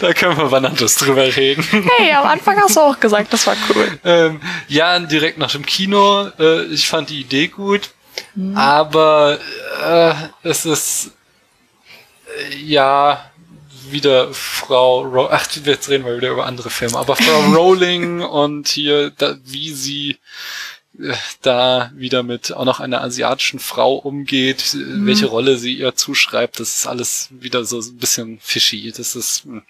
[0.00, 1.64] da können wir wann anders drüber reden.
[1.96, 3.98] Hey, am Anfang hast du auch gesagt, das war cool.
[4.04, 6.28] ähm, ja, direkt nach dem Kino.
[6.38, 7.90] Äh, ich fand die Idee gut,
[8.54, 9.38] aber
[9.82, 11.12] äh, es ist
[12.50, 13.30] äh, ja
[13.90, 18.68] wieder Frau Ro Ach, jetzt reden wir wieder über andere Filme, aber Frau Rowling und
[18.68, 20.18] hier, da, wie sie
[20.98, 25.94] äh, da wieder mit auch noch einer asiatischen Frau umgeht, äh, welche Rolle sie ihr
[25.94, 28.92] zuschreibt, das ist alles wieder so ein bisschen fishy.
[28.96, 29.62] Das ist, hm.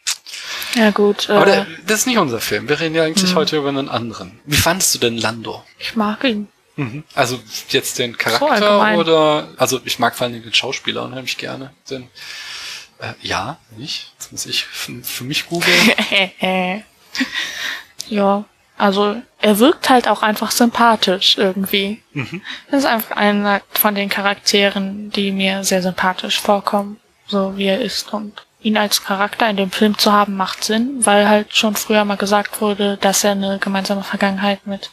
[0.74, 2.68] Ja gut, aber äh, der, das ist nicht unser Film.
[2.68, 4.40] Wir reden ja eigentlich heute über einen anderen.
[4.44, 5.64] Wie fandest du denn Lando?
[5.78, 6.48] ich mag ihn.
[6.76, 7.04] Mhm.
[7.14, 8.98] Also jetzt den Charakter allgemein.
[8.98, 11.72] oder also ich mag vor allem den Schauspieler unheimlich gerne.
[11.88, 12.08] Den,
[12.98, 14.12] äh, ja, nicht?
[14.14, 15.92] Jetzt muss ich für, für mich googeln.
[18.08, 18.44] ja,
[18.78, 22.02] also er wirkt halt auch einfach sympathisch irgendwie.
[22.70, 27.80] Das ist einfach einer von den Charakteren, die mir sehr sympathisch vorkommen, so wie er
[27.80, 28.12] ist.
[28.12, 32.04] Und ihn als Charakter in dem Film zu haben, macht Sinn, weil halt schon früher
[32.04, 34.90] mal gesagt wurde, dass er eine gemeinsame Vergangenheit mit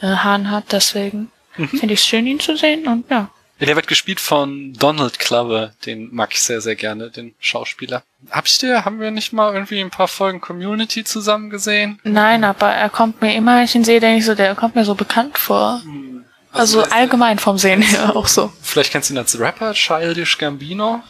[0.00, 0.72] äh, Hahn hat.
[0.72, 3.30] Deswegen finde ich es schön, ihn zu sehen und ja.
[3.66, 8.02] Der wird gespielt von Donald Glover, den mag ich sehr, sehr gerne, den Schauspieler.
[8.30, 12.00] Hab ich dir, haben wir nicht mal irgendwie ein paar Folgen Community zusammen gesehen?
[12.02, 14.74] Nein, aber er kommt mir immer, wenn ich ihn sehe, denke ich so, der kommt
[14.74, 15.80] mir so bekannt vor.
[16.52, 18.52] Also ist- allgemein vom Sehen her auch so.
[18.62, 21.02] Vielleicht kennst du ihn als Rapper, Childish Gambino.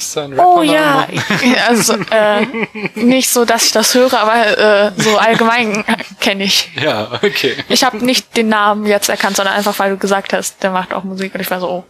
[0.00, 0.72] Ist sein Oh Rappername?
[0.72, 1.06] ja,
[1.68, 2.46] also äh,
[2.94, 5.84] nicht so, dass ich das höre, aber äh, so allgemein
[6.20, 6.70] kenne ich.
[6.82, 7.54] Ja, okay.
[7.68, 10.94] Ich habe nicht den Namen jetzt erkannt, sondern einfach, weil du gesagt hast, der macht
[10.94, 11.84] auch Musik und ich war so, oh,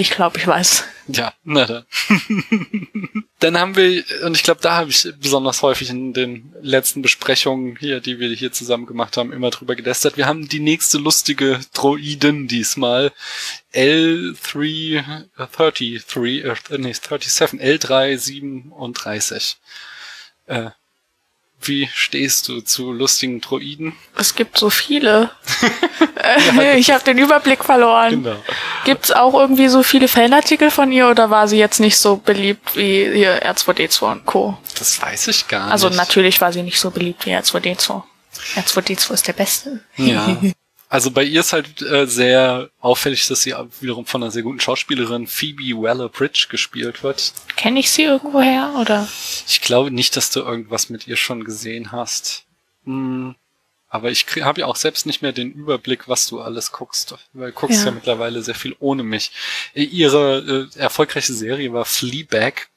[0.00, 0.84] ich glaube, ich weiß.
[1.08, 1.84] Ja, na dann.
[3.38, 7.76] dann haben wir, und ich glaube, da habe ich besonders häufig in den letzten Besprechungen
[7.76, 10.16] hier, die wir hier zusammen gemacht haben, immer drüber gelästert.
[10.16, 13.12] Wir haben die nächste lustige Droidin diesmal.
[13.74, 19.56] L333, äh, nee, 37, L337.
[20.46, 20.70] Äh,
[21.62, 23.94] wie stehst du zu lustigen Droiden?
[24.16, 25.30] Es gibt so viele.
[26.22, 28.22] Äh, ich habe den Überblick verloren.
[28.22, 28.36] Genau.
[28.84, 32.76] Gibt's auch irgendwie so viele Fanartikel von ihr oder war sie jetzt nicht so beliebt
[32.76, 34.58] wie hier R2D2 und Co.?
[34.78, 35.72] Das weiß ich gar nicht.
[35.72, 38.02] Also natürlich war sie nicht so beliebt wie R2D2.
[38.56, 39.80] R2D2 ist der Beste.
[39.96, 40.36] Ja.
[40.90, 44.58] Also bei ihr ist halt äh, sehr auffällig, dass sie wiederum von einer sehr guten
[44.58, 47.32] Schauspielerin Phoebe Waller-Bridge gespielt wird.
[47.56, 49.08] Kenne ich sie irgendwoher oder?
[49.46, 52.44] Ich glaube nicht, dass du irgendwas mit ihr schon gesehen hast.
[52.84, 53.36] Hm.
[53.88, 57.14] Aber ich habe ja auch selbst nicht mehr den Überblick, was du alles guckst.
[57.34, 57.92] Weil du guckst ja, Ja.
[57.92, 59.30] mittlerweile sehr viel ohne mich.
[59.74, 62.68] Äh, Ihre äh, erfolgreiche Serie war Fleabag.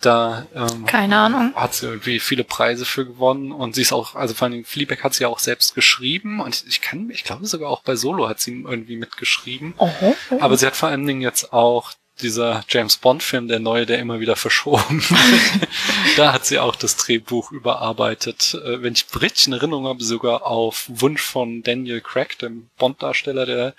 [0.00, 1.54] Da ähm, Keine Ahnung.
[1.56, 5.02] hat sie irgendwie viele Preise für gewonnen und sie ist auch, also vor allem Fleabag
[5.02, 8.28] hat sie ja auch selbst geschrieben und ich kann, ich glaube sogar auch bei Solo
[8.28, 9.74] hat sie irgendwie mitgeschrieben.
[9.76, 9.90] Oh.
[10.38, 13.98] Aber sie hat vor allen Dingen jetzt auch dieser James Bond Film, der neue, der
[13.98, 15.02] immer wieder verschoben.
[15.08, 15.68] wird.
[16.16, 18.54] da hat sie auch das Drehbuch überarbeitet.
[18.54, 23.46] Äh, Wenn ich richtig in Erinnerung habe, sogar auf Wunsch von Daniel Craig, dem Bond-Darsteller,
[23.46, 23.74] der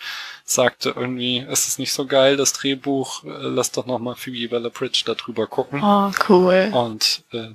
[0.45, 5.03] sagte irgendwie, es ist nicht so geil, das Drehbuch, äh, lass doch nochmal Phoebe Waller-Bridge
[5.05, 5.81] da drüber gucken.
[5.83, 6.71] Oh, cool.
[6.73, 7.49] Und äh,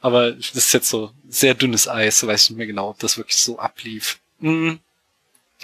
[0.00, 3.18] aber das ist jetzt so sehr dünnes Eis, weiß ich nicht mehr genau, ob das
[3.18, 4.18] wirklich so ablief.
[4.38, 4.80] Mhm.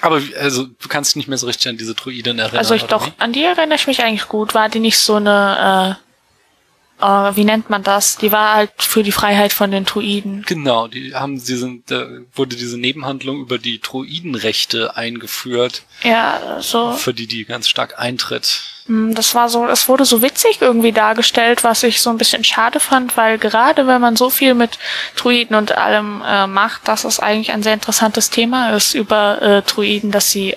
[0.02, 2.58] Aber wie- also du kannst dich nicht mehr so richtig an diese Druiden erinnern.
[2.58, 4.54] Also ich doch, an die erinnere ich mich eigentlich gut.
[4.54, 5.98] War die nicht so eine,
[7.00, 8.16] äh, äh, wie nennt man das?
[8.16, 10.42] Die war halt für die Freiheit von den Druiden.
[10.46, 16.92] Genau, die haben sie sind, da wurde diese Nebenhandlung über die Druidenrechte eingeführt, Ja, so.
[16.92, 18.62] für die die ganz stark eintritt.
[18.86, 22.44] Mm, Das war so, es wurde so witzig irgendwie dargestellt, was ich so ein bisschen
[22.44, 24.78] schade fand, weil gerade wenn man so viel mit
[25.16, 29.62] Druiden und allem äh, macht, dass es eigentlich ein sehr interessantes Thema ist über äh,
[29.62, 30.56] Druiden, dass sie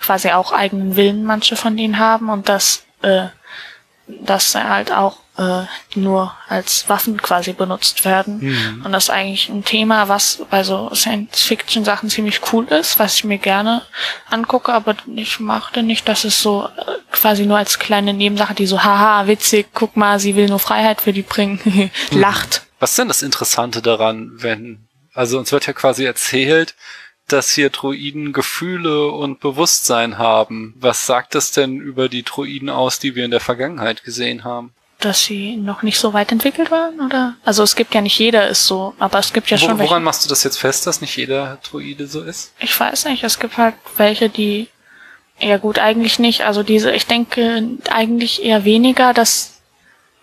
[0.00, 3.26] quasi auch eigenen Willen manche von denen haben und dass äh,
[4.06, 5.62] dass halt auch äh,
[5.94, 8.80] nur als Waffen quasi benutzt werden.
[8.84, 13.24] Und das ist eigentlich ein Thema, was bei so Science-Fiction-Sachen ziemlich cool ist, was ich
[13.24, 13.82] mir gerne
[14.28, 18.66] angucke, aber ich machte nicht, dass es so äh, quasi nur als kleine Nebensache, die
[18.66, 22.62] so, haha, witzig, guck mal, sie will nur Freiheit für die bringen, lacht.
[22.78, 26.74] Was ist denn das Interessante daran, wenn, also uns wird ja quasi erzählt,
[27.28, 30.74] dass hier Droiden Gefühle und Bewusstsein haben.
[30.76, 34.74] Was sagt das denn über die Droiden aus, die wir in der Vergangenheit gesehen haben?
[35.00, 37.34] Dass sie noch nicht so weit entwickelt waren, oder?
[37.44, 39.90] Also es gibt ja nicht jeder ist so, aber es gibt ja Wo, schon welche.
[39.90, 42.52] woran machst du das jetzt fest, dass nicht jeder Droide so ist?
[42.58, 44.68] Ich weiß nicht, es gibt halt welche, die
[45.38, 46.42] ja gut, eigentlich nicht.
[46.42, 49.60] Also diese, ich denke eigentlich eher weniger, dass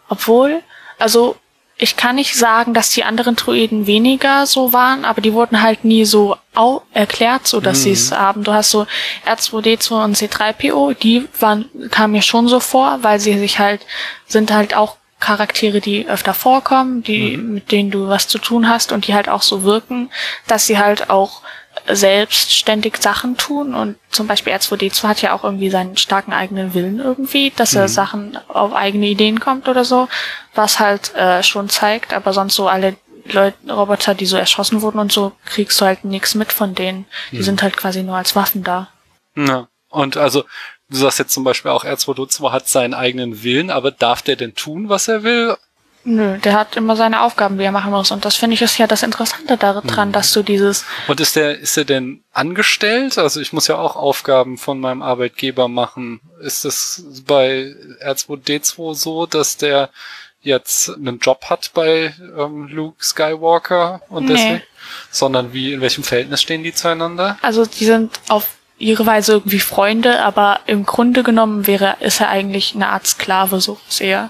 [0.10, 0.62] obwohl,
[1.00, 1.36] also
[1.80, 5.86] ich kann nicht sagen, dass die anderen Druiden weniger so waren, aber die wurden halt
[5.86, 8.44] nie so au erklärt, so dass sie es haben.
[8.44, 8.88] Du hast so
[9.28, 13.86] R2D2 und C3PO, die waren, kamen mir schon so vor, weil sie sich halt,
[14.26, 18.92] sind halt auch Charaktere, die öfter vorkommen, die, mit denen du was zu tun hast
[18.92, 20.10] und die halt auch so wirken,
[20.48, 21.42] dass sie halt auch
[21.89, 27.00] selbstständig Sachen tun und zum Beispiel R2D2 hat ja auch irgendwie seinen starken eigenen Willen
[27.00, 30.08] irgendwie, dass er Sachen auf eigene Ideen kommt oder so,
[30.54, 32.97] was halt äh, schon zeigt, aber sonst so alle
[33.32, 37.06] Leute, Roboter, die so erschossen wurden und so, kriegst du halt nichts mit von denen.
[37.32, 38.89] Die sind halt quasi nur als Waffen da.
[39.36, 39.67] Ja.
[39.89, 40.43] Und also,
[40.89, 44.56] du sagst jetzt zum Beispiel auch, R2D2 hat seinen eigenen Willen, aber darf der denn
[44.56, 45.58] tun, was er will?
[46.10, 48.12] Nö, der hat immer seine Aufgaben, die er machen muss.
[48.12, 51.60] Und das finde ich ist ja das Interessante daran, dass du dieses, Und ist der,
[51.60, 53.17] ist er denn angestellt?
[53.17, 56.22] Also ich muss ja auch Aufgaben von meinem Arbeitgeber machen.
[56.41, 59.89] Ist es bei R2D2 so, dass der
[60.39, 64.34] jetzt einen Job hat bei ähm, Luke Skywalker und Nee.
[64.34, 64.62] deswegen?
[65.12, 67.38] Sondern wie, in welchem Verhältnis stehen die zueinander?
[67.41, 72.30] also die sind auf ihre Weise irgendwie Freunde, aber im Grunde genommen wäre, ist er
[72.30, 74.30] eigentlich eine Art Sklave, so sehr.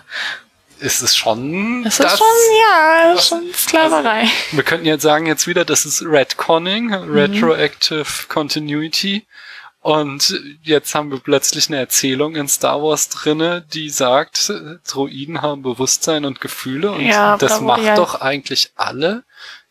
[0.80, 2.18] Ist es schon Das ist das?
[2.20, 2.28] schon,
[2.62, 4.28] ja, ist schon Sklaverei.
[4.52, 9.26] Wir könnten jetzt sagen jetzt wieder, das ist Redconning, Retroactive Continuity.
[9.82, 14.52] Und jetzt haben wir plötzlich eine Erzählung in Star Wars drinne, die sagt,
[14.88, 16.92] Droiden haben Bewusstsein und Gefühle.
[16.92, 19.24] Und Ja, das macht ja- doch eigentlich alle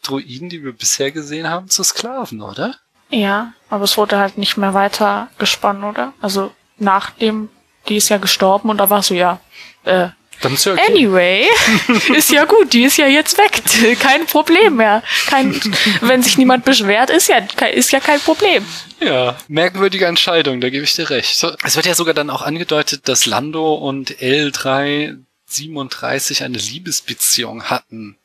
[0.03, 2.77] Droiden, die wir bisher gesehen haben, zu Sklaven, oder?
[3.11, 6.15] Ja, aber es wurde halt nicht mehr weiter gesponnen, oder?
[6.23, 7.51] Also nach dem,
[7.89, 9.41] die ist ja gestorben und da war so, ja,
[9.85, 10.09] äh,
[10.41, 10.83] Dann ist ja okay.
[10.89, 11.47] Anyway,
[12.17, 13.63] ist ja gut, die ist ja jetzt weg.
[14.01, 15.03] Kein Problem mehr.
[15.27, 15.61] Kein,
[16.01, 18.65] wenn sich niemand beschwert, ist ja, ist ja kein Problem.
[19.01, 21.45] Ja, merkwürdige Entscheidung, da gebe ich dir recht.
[21.65, 28.17] Es wird ja sogar dann auch angedeutet, dass Lando und L337 eine Liebesbeziehung hatten.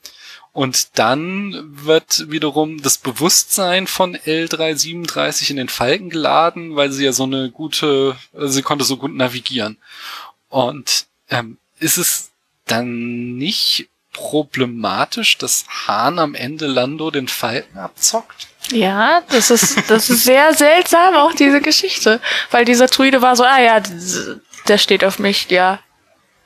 [0.53, 7.13] Und dann wird wiederum das Bewusstsein von L337 in den Falken geladen, weil sie ja
[7.13, 9.77] so eine gute, also sie konnte so gut navigieren.
[10.49, 12.31] Und ähm, ist es
[12.65, 18.47] dann nicht problematisch, dass Hahn am Ende Lando den Falken abzockt?
[18.71, 22.21] Ja, das ist, das ist sehr seltsam, auch diese Geschichte.
[22.51, 23.81] Weil dieser Druide war so, ah ja,
[24.67, 25.79] der steht auf mich, ja,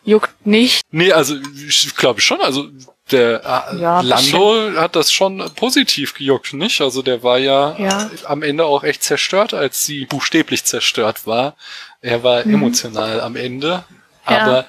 [0.04, 0.82] juckt nicht.
[0.92, 1.36] Nee, also
[1.68, 2.70] ich glaube schon, also
[3.12, 3.42] der
[3.74, 6.82] äh, Ja, Lando hat das schon positiv gejuckt, nicht?
[6.82, 8.10] Also der war ja, Ja.
[8.26, 11.56] am Ende auch echt zerstört, als sie buchstäblich zerstört war.
[12.02, 14.32] Er war emotional am Ende, Mhm.
[14.34, 14.40] Ja.
[14.42, 14.66] aber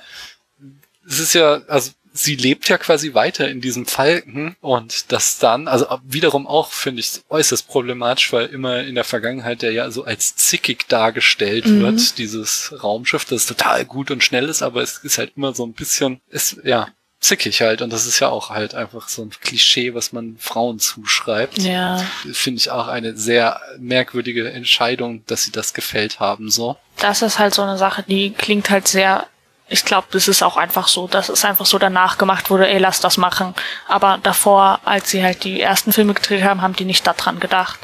[1.09, 5.69] es ist ja, also sie lebt ja quasi weiter in diesem Falken und das dann,
[5.69, 10.05] also wiederum auch finde ich äußerst problematisch, weil immer in der Vergangenheit der ja so
[10.05, 11.81] als zickig dargestellt Mhm.
[11.83, 15.67] wird, dieses Raumschiff, das total gut und schnell ist, aber es ist halt immer so
[15.67, 16.89] ein bisschen, ist, ja,
[17.21, 20.79] zickig halt und das ist ja auch halt einfach so ein Klischee, was man Frauen
[20.79, 21.59] zuschreibt.
[21.59, 21.99] Ja.
[22.33, 26.77] Finde ich auch eine sehr merkwürdige Entscheidung, dass sie das gefällt haben, so.
[26.99, 29.27] Das ist halt so eine Sache, die klingt halt sehr,
[29.69, 32.79] ich glaube, das ist auch einfach so, dass es einfach so danach gemacht wurde, ey,
[32.79, 33.55] lass das machen.
[33.89, 37.81] Aber davor, als sie halt die ersten Filme gedreht haben, haben die nicht daran gedacht.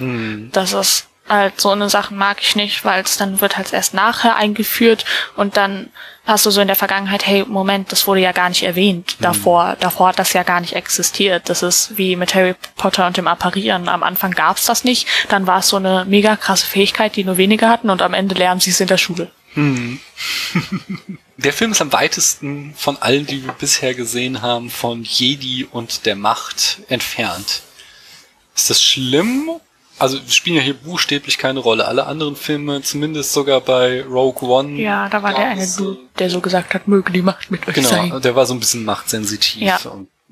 [0.53, 3.95] Das ist halt so eine Sachen mag ich nicht, weil es dann wird halt erst
[3.95, 5.05] nachher eingeführt
[5.37, 5.90] und dann
[6.27, 9.16] hast du so in der Vergangenheit, hey, Moment, das wurde ja gar nicht erwähnt.
[9.21, 11.49] Davor, davor hat das ja gar nicht existiert.
[11.49, 13.88] Das ist wie mit Harry Potter und dem Apparieren.
[13.88, 17.38] Am Anfang gab's das nicht, dann war es so eine mega krasse Fähigkeit, die nur
[17.38, 19.31] wenige hatten und am Ende lernen sie es in der Schule.
[21.37, 26.07] Der Film ist am weitesten von allen, die wir bisher gesehen haben, von Jedi und
[26.07, 27.62] der Macht entfernt.
[28.55, 29.51] Ist das schlimm?
[29.99, 31.87] Also spielen ja hier buchstäblich keine Rolle.
[31.87, 34.81] Alle anderen Filme, zumindest sogar bei Rogue One.
[34.81, 37.75] Ja, da war der eine Dude, der so gesagt hat, möge die Macht mit euch
[37.75, 38.21] Genau, sein.
[38.23, 39.62] der war so ein bisschen machtsensitiv.
[39.62, 39.79] Ja.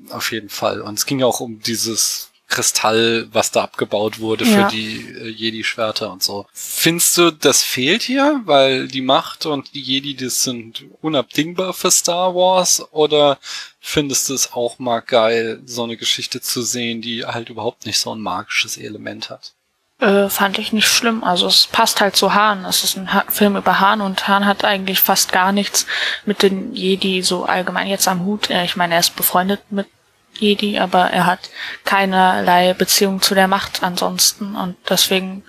[0.09, 0.81] Auf jeden Fall.
[0.81, 4.67] Und es ging ja auch um dieses Kristall, was da abgebaut wurde Ja.
[4.69, 6.45] für die äh, Jedi-Schwerter und so.
[6.53, 8.41] Findest du, das fehlt hier?
[8.45, 12.85] Weil die Macht und die Jedi, das sind unabdingbar für Star Wars?
[12.91, 13.39] Oder
[13.79, 17.97] findest du es auch mal geil, so eine Geschichte zu sehen, die halt überhaupt nicht
[17.99, 19.53] so ein magisches Element hat?
[19.99, 21.23] Äh, fand ich nicht schlimm.
[21.23, 22.65] Also es passt halt zu Hahn.
[22.65, 25.85] Es ist ein ha Film über Hahn und Hahn hat eigentlich fast gar nichts
[26.25, 28.49] mit den Jedi so allgemein jetzt am Hut.
[28.49, 29.87] Äh, Ich meine, er ist befreundet mit
[30.39, 31.49] Jedi, aber er hat
[31.85, 35.43] keinerlei Beziehung zu der Macht ansonsten und deswegen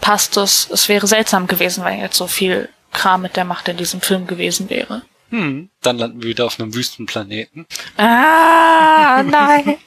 [0.00, 0.68] passt es.
[0.70, 4.26] Es wäre seltsam gewesen, wenn jetzt so viel Kram mit der Macht in diesem Film
[4.26, 5.02] gewesen wäre.
[5.30, 7.66] Hm, dann landen wir wieder auf einem Wüstenplaneten.
[7.96, 9.78] Ah, nein.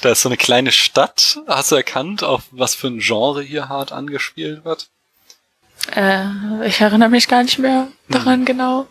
[0.00, 1.38] da ist so eine kleine Stadt.
[1.46, 4.88] Hast du erkannt, auf was für ein Genre hier hart angespielt wird?
[5.94, 8.44] Äh, ich erinnere mich gar nicht mehr daran hm.
[8.46, 8.86] genau.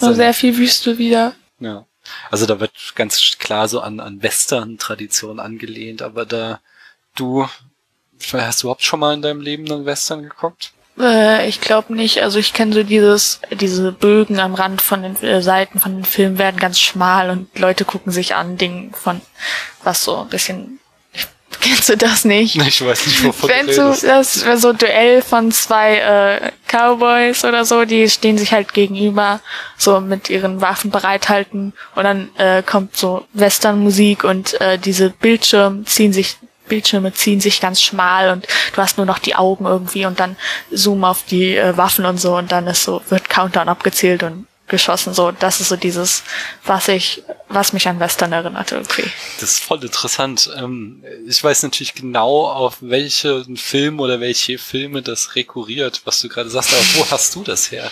[0.00, 1.34] Nur sehr viel Wüste wieder.
[1.58, 1.84] Ja.
[2.30, 6.60] Also da wird ganz klar so an, an Western-Tradition angelehnt, aber da
[7.14, 7.48] du,
[8.32, 10.72] hast du überhaupt schon mal in deinem Leben einen Western geguckt?
[10.98, 12.22] Äh, ich glaube nicht.
[12.22, 16.04] Also ich kenne so dieses, diese Bögen am Rand von den äh, Seiten von den
[16.04, 19.20] Filmen werden ganz schmal und Leute gucken sich an, Ding von
[19.82, 20.80] was so ein bisschen.
[21.66, 22.56] Kennst du das nicht?
[22.66, 27.84] Ich weiß nicht, wovon Wenn du das so Duell von zwei äh, Cowboys oder so,
[27.84, 29.40] die stehen sich halt gegenüber,
[29.76, 35.84] so mit ihren Waffen bereithalten und dann äh, kommt so Westernmusik und äh, diese Bildschirme
[35.84, 36.36] ziehen sich
[36.68, 40.36] Bildschirme ziehen sich ganz schmal und du hast nur noch die Augen irgendwie und dann
[40.72, 44.46] zoom auf die äh, Waffen und so und dann ist so, wird Countdown abgezählt und
[44.66, 45.14] geschossen.
[45.14, 46.22] So, das ist so dieses,
[46.64, 49.10] was ich, was mich an Western erinnert irgendwie.
[49.40, 50.50] Das ist voll interessant.
[50.56, 56.28] Ähm, ich weiß natürlich genau, auf welchen Film oder welche Filme das rekurriert, was du
[56.28, 57.90] gerade sagst, aber wo hast du das her?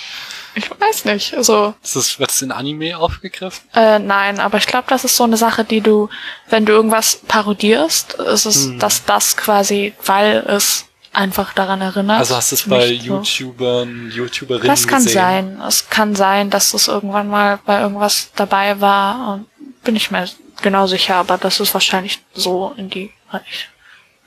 [0.56, 1.34] Ich weiß nicht.
[1.34, 1.74] Also.
[1.82, 3.68] Ist das, wird das in Anime aufgegriffen?
[3.74, 6.08] Äh, nein, aber ich glaube, das ist so eine Sache, die du,
[6.48, 8.78] wenn du irgendwas parodierst, ist es, hm.
[8.78, 12.18] dass das quasi, weil es einfach daran erinnert.
[12.18, 15.14] Also hast du es bei YouTubern, YouTuberinnen Das kann gesehen?
[15.14, 15.62] sein.
[15.66, 19.46] Es kann sein, dass es irgendwann mal bei irgendwas dabei war und
[19.84, 20.28] bin ich mir
[20.62, 23.10] genau sicher, aber das ist wahrscheinlich so in die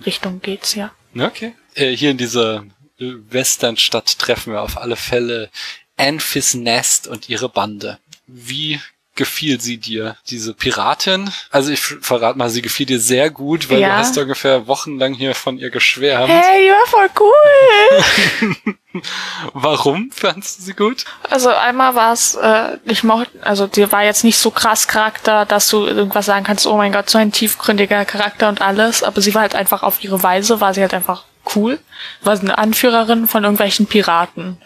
[0.06, 0.92] Richtung geht's ja.
[1.18, 1.56] Okay.
[1.74, 2.64] Äh, hier in dieser
[3.00, 5.50] Westernstadt treffen wir auf alle Fälle
[5.98, 8.00] Anfis Nest und ihre Bande.
[8.28, 8.80] Wie
[9.18, 11.30] gefiel sie dir, diese Piratin?
[11.52, 13.90] Also ich verrate mal, sie gefiel dir sehr gut, weil ja.
[13.90, 16.30] du hast ungefähr wochenlang hier von ihr geschwärmt.
[16.30, 18.76] Hey, die war voll cool.
[19.54, 21.06] Warum fandst du sie gut?
[21.30, 25.46] Also einmal war es, äh, ich mochte, also die war jetzt nicht so krass Charakter,
[25.46, 29.22] dass du irgendwas sagen kannst, oh mein Gott, so ein tiefgründiger Charakter und alles, aber
[29.22, 31.26] sie war halt einfach auf ihre Weise, war sie halt einfach
[31.56, 31.80] cool.
[32.22, 34.58] War eine Anführerin von irgendwelchen Piraten.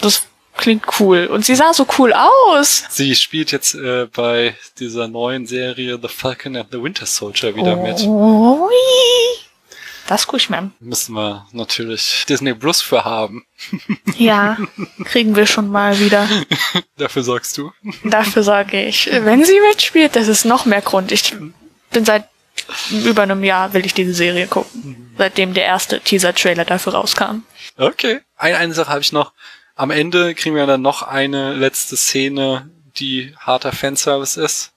[0.00, 0.22] Das
[0.60, 1.26] klingt cool.
[1.26, 2.84] Und sie sah so cool aus.
[2.90, 7.76] Sie spielt jetzt äh, bei dieser neuen Serie The Falcon and the Winter Soldier wieder
[7.76, 8.00] oh, mit.
[8.02, 8.70] Ui.
[10.06, 13.44] Das guck ich mir Müssen wir natürlich Disney Plus für haben.
[14.16, 14.58] Ja,
[15.04, 16.28] kriegen wir schon mal wieder.
[16.98, 17.72] Dafür sorgst du?
[18.04, 19.08] Dafür sorge ich.
[19.10, 21.10] Wenn sie mitspielt, das ist noch mehr Grund.
[21.10, 21.34] Ich
[21.90, 22.28] bin seit
[22.90, 25.14] über einem Jahr will ich diese Serie gucken.
[25.16, 27.44] Seitdem der erste Teaser-Trailer dafür rauskam.
[27.78, 28.20] Okay.
[28.36, 29.32] Eine, eine Sache habe ich noch.
[29.80, 34.72] Am Ende kriegen wir dann noch eine letzte Szene, die harter Fanservice ist.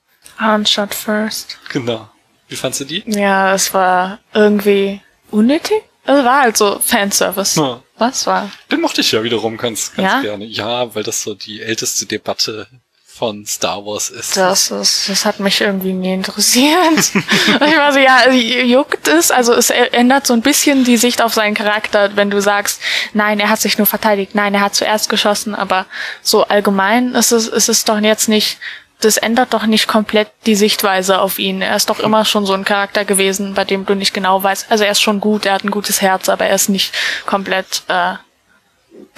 [0.65, 1.57] Shot first.
[1.67, 2.09] Genau.
[2.47, 3.03] Wie fandst du die?
[3.05, 5.81] Ja, es war irgendwie unnötig.
[6.05, 7.57] Es war halt so Fanservice.
[7.57, 7.83] Ja.
[7.97, 8.49] Was war?
[8.71, 10.21] Den mochte ich ja wiederum ganz, ganz ja?
[10.21, 10.45] gerne.
[10.45, 12.69] Ja, weil das so die älteste Debatte
[13.15, 14.35] von Star Wars ist.
[14.35, 17.11] Das ist, das hat mich irgendwie nie interessiert.
[17.13, 21.33] ich war so, ja, juckt es, also es ändert so ein bisschen die Sicht auf
[21.33, 22.81] seinen Charakter, wenn du sagst,
[23.13, 25.85] nein, er hat sich nur verteidigt, nein, er hat zuerst geschossen, aber
[26.23, 28.57] so allgemein ist es, ist es doch jetzt nicht,
[28.99, 31.61] das ändert doch nicht komplett die Sichtweise auf ihn.
[31.61, 34.71] Er ist doch immer schon so ein Charakter gewesen, bei dem du nicht genau weißt.
[34.71, 36.95] Also er ist schon gut, er hat ein gutes Herz, aber er ist nicht
[37.27, 38.13] komplett äh,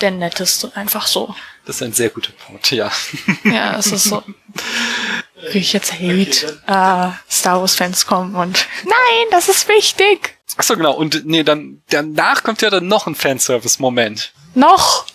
[0.02, 1.34] der netteste, einfach so.
[1.66, 2.92] Das ist ein sehr guter Punkt, ja.
[3.44, 4.24] Ja, es ist so.
[5.52, 10.38] Wie ich jetzt Hate äh, Star Wars Fans kommen und nein, das ist wichtig.
[10.58, 14.32] Ach so genau und nee, dann danach kommt ja dann noch ein Fanservice Moment.
[14.54, 15.06] Noch?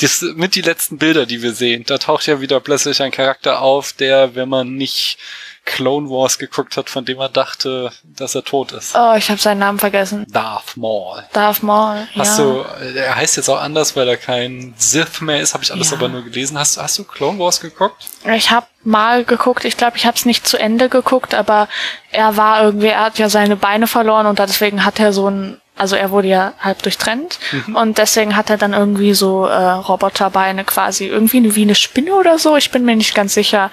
[0.00, 1.84] Das mit die letzten Bilder, die wir sehen.
[1.86, 5.18] Da taucht ja wieder plötzlich ein Charakter auf, der, wenn man nicht
[5.64, 8.94] Clone Wars geguckt hat, von dem er dachte, dass er tot ist.
[8.96, 10.26] Oh, ich habe seinen Namen vergessen.
[10.28, 11.22] Darth Maul.
[11.32, 12.20] Darth Maul, ja.
[12.20, 12.64] Hast du,
[12.96, 15.96] er heißt jetzt auch anders, weil er kein Sith mehr ist, habe ich alles ja.
[15.96, 16.58] aber nur gelesen.
[16.58, 18.06] Hast, hast du Clone Wars geguckt?
[18.34, 21.68] Ich habe mal geguckt, ich glaube, ich habe es nicht zu Ende geguckt, aber
[22.10, 25.58] er war irgendwie, er hat ja seine Beine verloren und deswegen hat er so ein
[25.74, 27.76] also er wurde ja halb durchtrennt mhm.
[27.76, 32.38] und deswegen hat er dann irgendwie so äh, Roboterbeine quasi, irgendwie wie eine Spinne oder
[32.38, 33.70] so, ich bin mir nicht ganz sicher.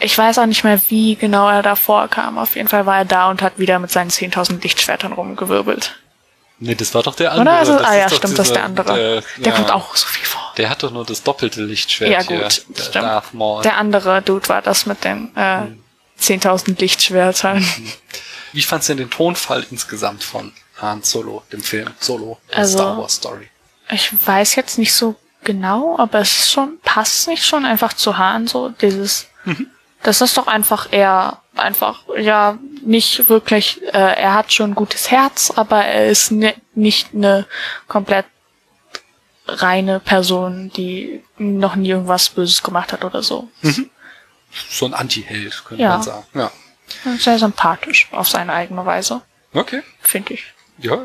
[0.00, 2.38] Ich weiß auch nicht mehr, wie genau er da vorkam.
[2.38, 5.96] Auf jeden Fall war er da und hat wieder mit seinen 10.000 Lichtschwertern rumgewirbelt.
[6.60, 7.42] Nee, das war doch der andere.
[7.48, 7.58] Oder?
[7.58, 8.94] Also, das ah ja, stimmt, dieser, das ist der andere.
[8.94, 10.52] Der, der ja, kommt auch so viel vor.
[10.56, 12.94] Der hat doch nur das doppelte Lichtschwert Ja gut, hier, der stimmt.
[12.94, 13.62] Darth Maul.
[13.62, 15.82] Der andere Dude war das mit den äh, hm.
[16.20, 17.58] 10.000 Lichtschwertern.
[17.58, 17.92] Mhm.
[18.52, 22.98] Wie fandst du denn den Tonfall insgesamt von Han Solo, dem Film Solo, also, Star
[22.98, 23.48] Wars Story?
[23.90, 28.16] Ich weiß jetzt nicht so genau, aber es ist schon, passt nicht schon einfach zu
[28.16, 29.26] Han so, dieses...
[29.44, 29.70] Mhm
[30.02, 33.82] das ist doch einfach eher einfach ja nicht wirklich.
[33.92, 37.46] Äh, er hat schon ein gutes Herz, aber er ist ne, nicht eine
[37.88, 38.26] komplett
[39.46, 43.48] reine Person, die noch nie irgendwas Böses gemacht hat oder so.
[44.70, 45.88] So ein Anti-Held, könnte Ja.
[45.90, 46.26] man sagen.
[46.34, 46.50] Ja.
[47.18, 49.22] Sehr sympathisch auf seine eigene Weise,
[49.54, 49.82] Okay.
[50.00, 50.44] finde ich.
[50.78, 50.98] Ja.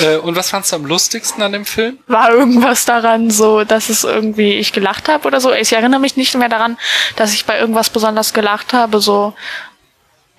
[0.00, 1.98] Äh, und was fandst du am lustigsten an dem Film?
[2.06, 5.52] War irgendwas daran so, dass es irgendwie ich gelacht habe oder so?
[5.52, 6.78] Ich erinnere mich nicht mehr daran,
[7.16, 9.00] dass ich bei irgendwas besonders gelacht habe.
[9.00, 9.34] So,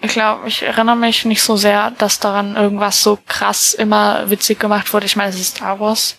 [0.02, 4.60] ich glaube, ich erinnere mich nicht so sehr, dass daran irgendwas so krass immer witzig
[4.60, 5.06] gemacht wurde.
[5.06, 6.18] Ich meine, es ist Star Wars.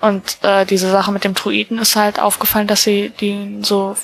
[0.00, 3.96] Und äh, diese Sache mit dem Druiden ist halt aufgefallen, dass sie die so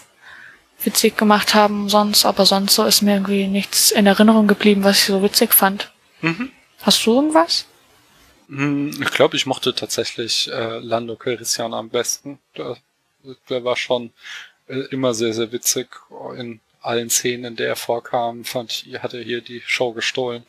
[0.85, 4.99] witzig gemacht haben sonst, aber sonst so ist mir irgendwie nichts in Erinnerung geblieben, was
[4.99, 5.91] ich so witzig fand.
[6.21, 6.53] Mhm.
[6.83, 7.67] Hast du irgendwas?
[8.49, 12.39] Hm, Ich glaube, ich mochte tatsächlich äh, Lando Calrissian am besten.
[12.57, 12.77] Der,
[13.49, 14.13] der war schon
[14.69, 15.89] äh, immer sehr, sehr witzig.
[16.37, 20.45] In allen Szenen, in der er vorkam, fand ich, hat er hier die Show gestohlen.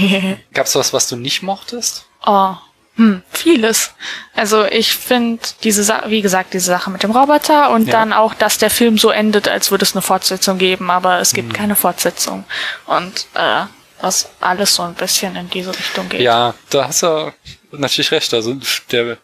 [0.52, 2.06] Gab's was, was du nicht mochtest?
[2.26, 2.54] Oh,
[2.96, 3.92] hm, vieles.
[4.34, 7.92] Also ich finde diese Sache, wie gesagt, diese Sache mit dem Roboter und Ja.
[7.92, 11.32] dann auch, dass der Film so endet, als würde es eine Fortsetzung geben, aber es
[11.32, 12.44] gibt keine Fortsetzung.
[12.86, 13.64] Und äh,
[14.02, 16.20] was alles so ein bisschen in diese Richtung geht.
[16.20, 17.32] Ja, da hast du
[17.70, 18.34] natürlich recht.
[18.34, 18.56] Also
[18.90, 19.16] der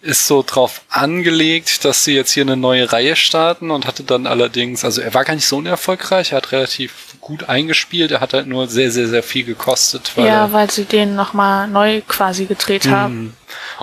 [0.00, 4.28] ist so drauf angelegt, dass sie jetzt hier eine neue Reihe starten und hatte dann
[4.28, 8.32] allerdings, also er war gar nicht so unerfolgreich, er hat relativ gut eingespielt, er hat
[8.32, 12.46] halt nur sehr, sehr, sehr viel gekostet, weil ja, weil sie den nochmal neu quasi
[12.46, 13.20] gedreht haben.
[13.20, 13.32] Mhm.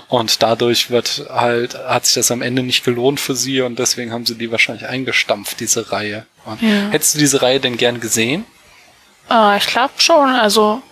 [0.08, 4.10] und dadurch wird halt, hat sich das am Ende nicht gelohnt für sie und deswegen
[4.10, 6.24] haben sie die wahrscheinlich eingestampft, diese Reihe.
[6.62, 6.88] Ja.
[6.90, 8.46] Hättest du diese Reihe denn gern gesehen?
[9.30, 10.30] Äh, ich glaube schon.
[10.30, 10.82] Also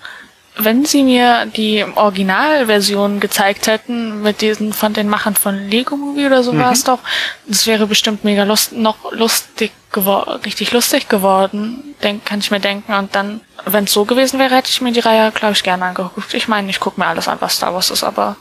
[0.56, 6.26] wenn sie mir die Originalversion gezeigt hätten mit diesen von den Machern von Lego Movie
[6.26, 7.00] oder so war es doch,
[7.46, 12.60] das wäre bestimmt mega lust noch lustig geworden, richtig lustig geworden, denk, kann ich mir
[12.60, 12.92] denken.
[12.94, 15.86] Und dann, wenn es so gewesen wäre, hätte ich mir die Reihe, glaube ich, gerne
[15.86, 16.34] angeguckt.
[16.34, 18.36] Ich meine, ich gucke mir alles an, was Star Wars ist, aber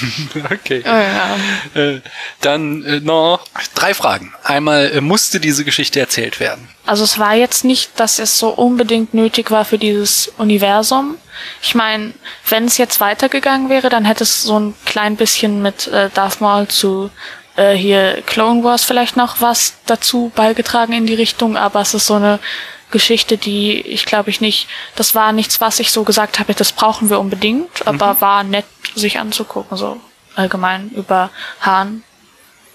[0.50, 0.82] Okay.
[0.84, 1.36] äh, ja.
[1.74, 2.00] Äh,
[2.40, 4.32] dann äh, noch drei Fragen.
[4.44, 6.68] Einmal, äh, musste diese Geschichte erzählt werden?
[6.86, 11.16] Also es war jetzt nicht, dass es so unbedingt nötig war für dieses Universum.
[11.62, 12.12] Ich meine,
[12.48, 16.40] wenn es jetzt weitergegangen wäre, dann hätte es so ein klein bisschen mit äh, Darth
[16.40, 17.10] Maul zu
[17.56, 22.06] äh, hier Clone Wars vielleicht noch was dazu beigetragen in die Richtung, aber es ist
[22.06, 22.38] so eine
[22.92, 26.70] Geschichte, die ich glaube ich nicht, das war nichts, was ich so gesagt habe, das
[26.70, 30.00] brauchen wir unbedingt, aber war nett sich anzugucken, so
[30.36, 31.30] allgemein über
[31.60, 32.04] Hahn.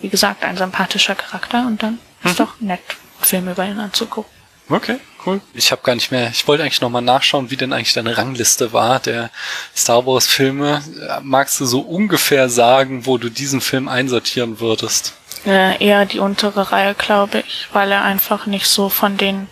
[0.01, 2.81] Wie gesagt, ein sympathischer Charakter und dann ist doch nett,
[3.21, 4.31] Filme über ihn anzugucken.
[4.69, 5.39] Okay, cool.
[5.53, 8.73] Ich habe gar nicht mehr, ich wollte eigentlich nochmal nachschauen, wie denn eigentlich deine Rangliste
[8.73, 9.31] war der
[9.75, 10.83] Star Wars Filme.
[11.23, 15.13] Magst du so ungefähr sagen, wo du diesen Film einsortieren würdest?
[15.45, 19.47] Äh, eher die untere Reihe, glaube ich, weil er einfach nicht so von den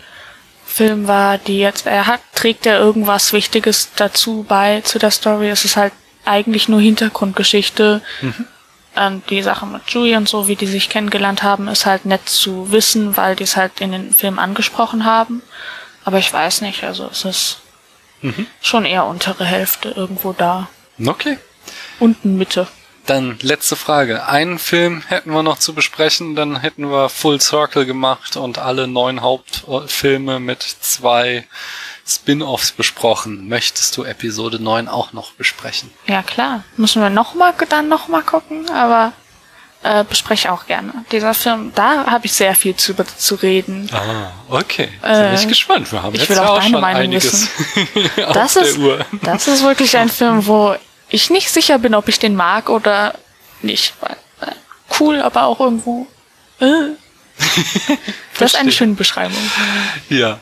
[0.76, 5.50] Filmen war, die jetzt, er hat, trägt er irgendwas Wichtiges dazu bei zu der Story.
[5.50, 5.94] Es ist halt
[6.26, 8.02] eigentlich nur Hintergrundgeschichte.
[8.98, 12.28] Ähm, die Sache mit Chewie und so, wie die sich kennengelernt haben, ist halt nett
[12.28, 15.42] zu wissen, weil die es halt in den Filmen angesprochen haben.
[16.04, 17.58] Aber ich weiß nicht, also es ist
[18.62, 20.68] schon eher untere Hälfte irgendwo da.
[21.06, 21.38] Okay.
[22.00, 22.68] Unten Mitte.
[23.06, 24.28] Dann letzte Frage.
[24.28, 28.88] Einen Film hätten wir noch zu besprechen, dann hätten wir Full Circle gemacht und alle
[28.88, 31.46] neun Hauptfilme mit zwei
[32.08, 33.48] Spin-offs besprochen.
[33.48, 35.92] Möchtest du Episode 9 auch noch besprechen?
[36.08, 36.64] Ja, klar.
[36.78, 39.14] Müssen wir noch mal, dann noch mal gucken, aber
[39.84, 41.06] äh, bespreche auch gerne.
[41.12, 43.88] Dieser Film, da habe ich sehr viel zu, zu reden.
[43.92, 44.90] Ah, okay.
[45.04, 45.92] Äh, Bin ich gespannt.
[45.92, 47.50] Wir haben ich jetzt will auch auch deine schon Meinung einiges
[48.26, 48.80] auf Das ist,
[49.22, 50.76] das ist wirklich ein Film, wo
[51.10, 53.16] ich nicht sicher bin, ob ich den mag oder
[53.62, 53.94] nicht.
[55.00, 56.08] Cool, aber auch irgendwo.
[56.60, 56.96] Äh.
[58.38, 59.38] Das ist eine schöne Beschreibung.
[60.10, 60.42] Ja,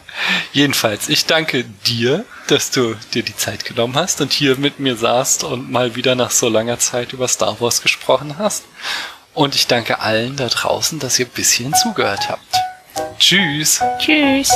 [0.52, 4.96] jedenfalls, ich danke dir, dass du dir die Zeit genommen hast und hier mit mir
[4.96, 8.64] saßt und mal wieder nach so langer Zeit über Star Wars gesprochen hast.
[9.36, 12.56] Und ich danke allen da draußen, dass ihr ein bisschen zugehört habt.
[13.20, 13.80] Tschüss.
[14.00, 14.52] Tschüss.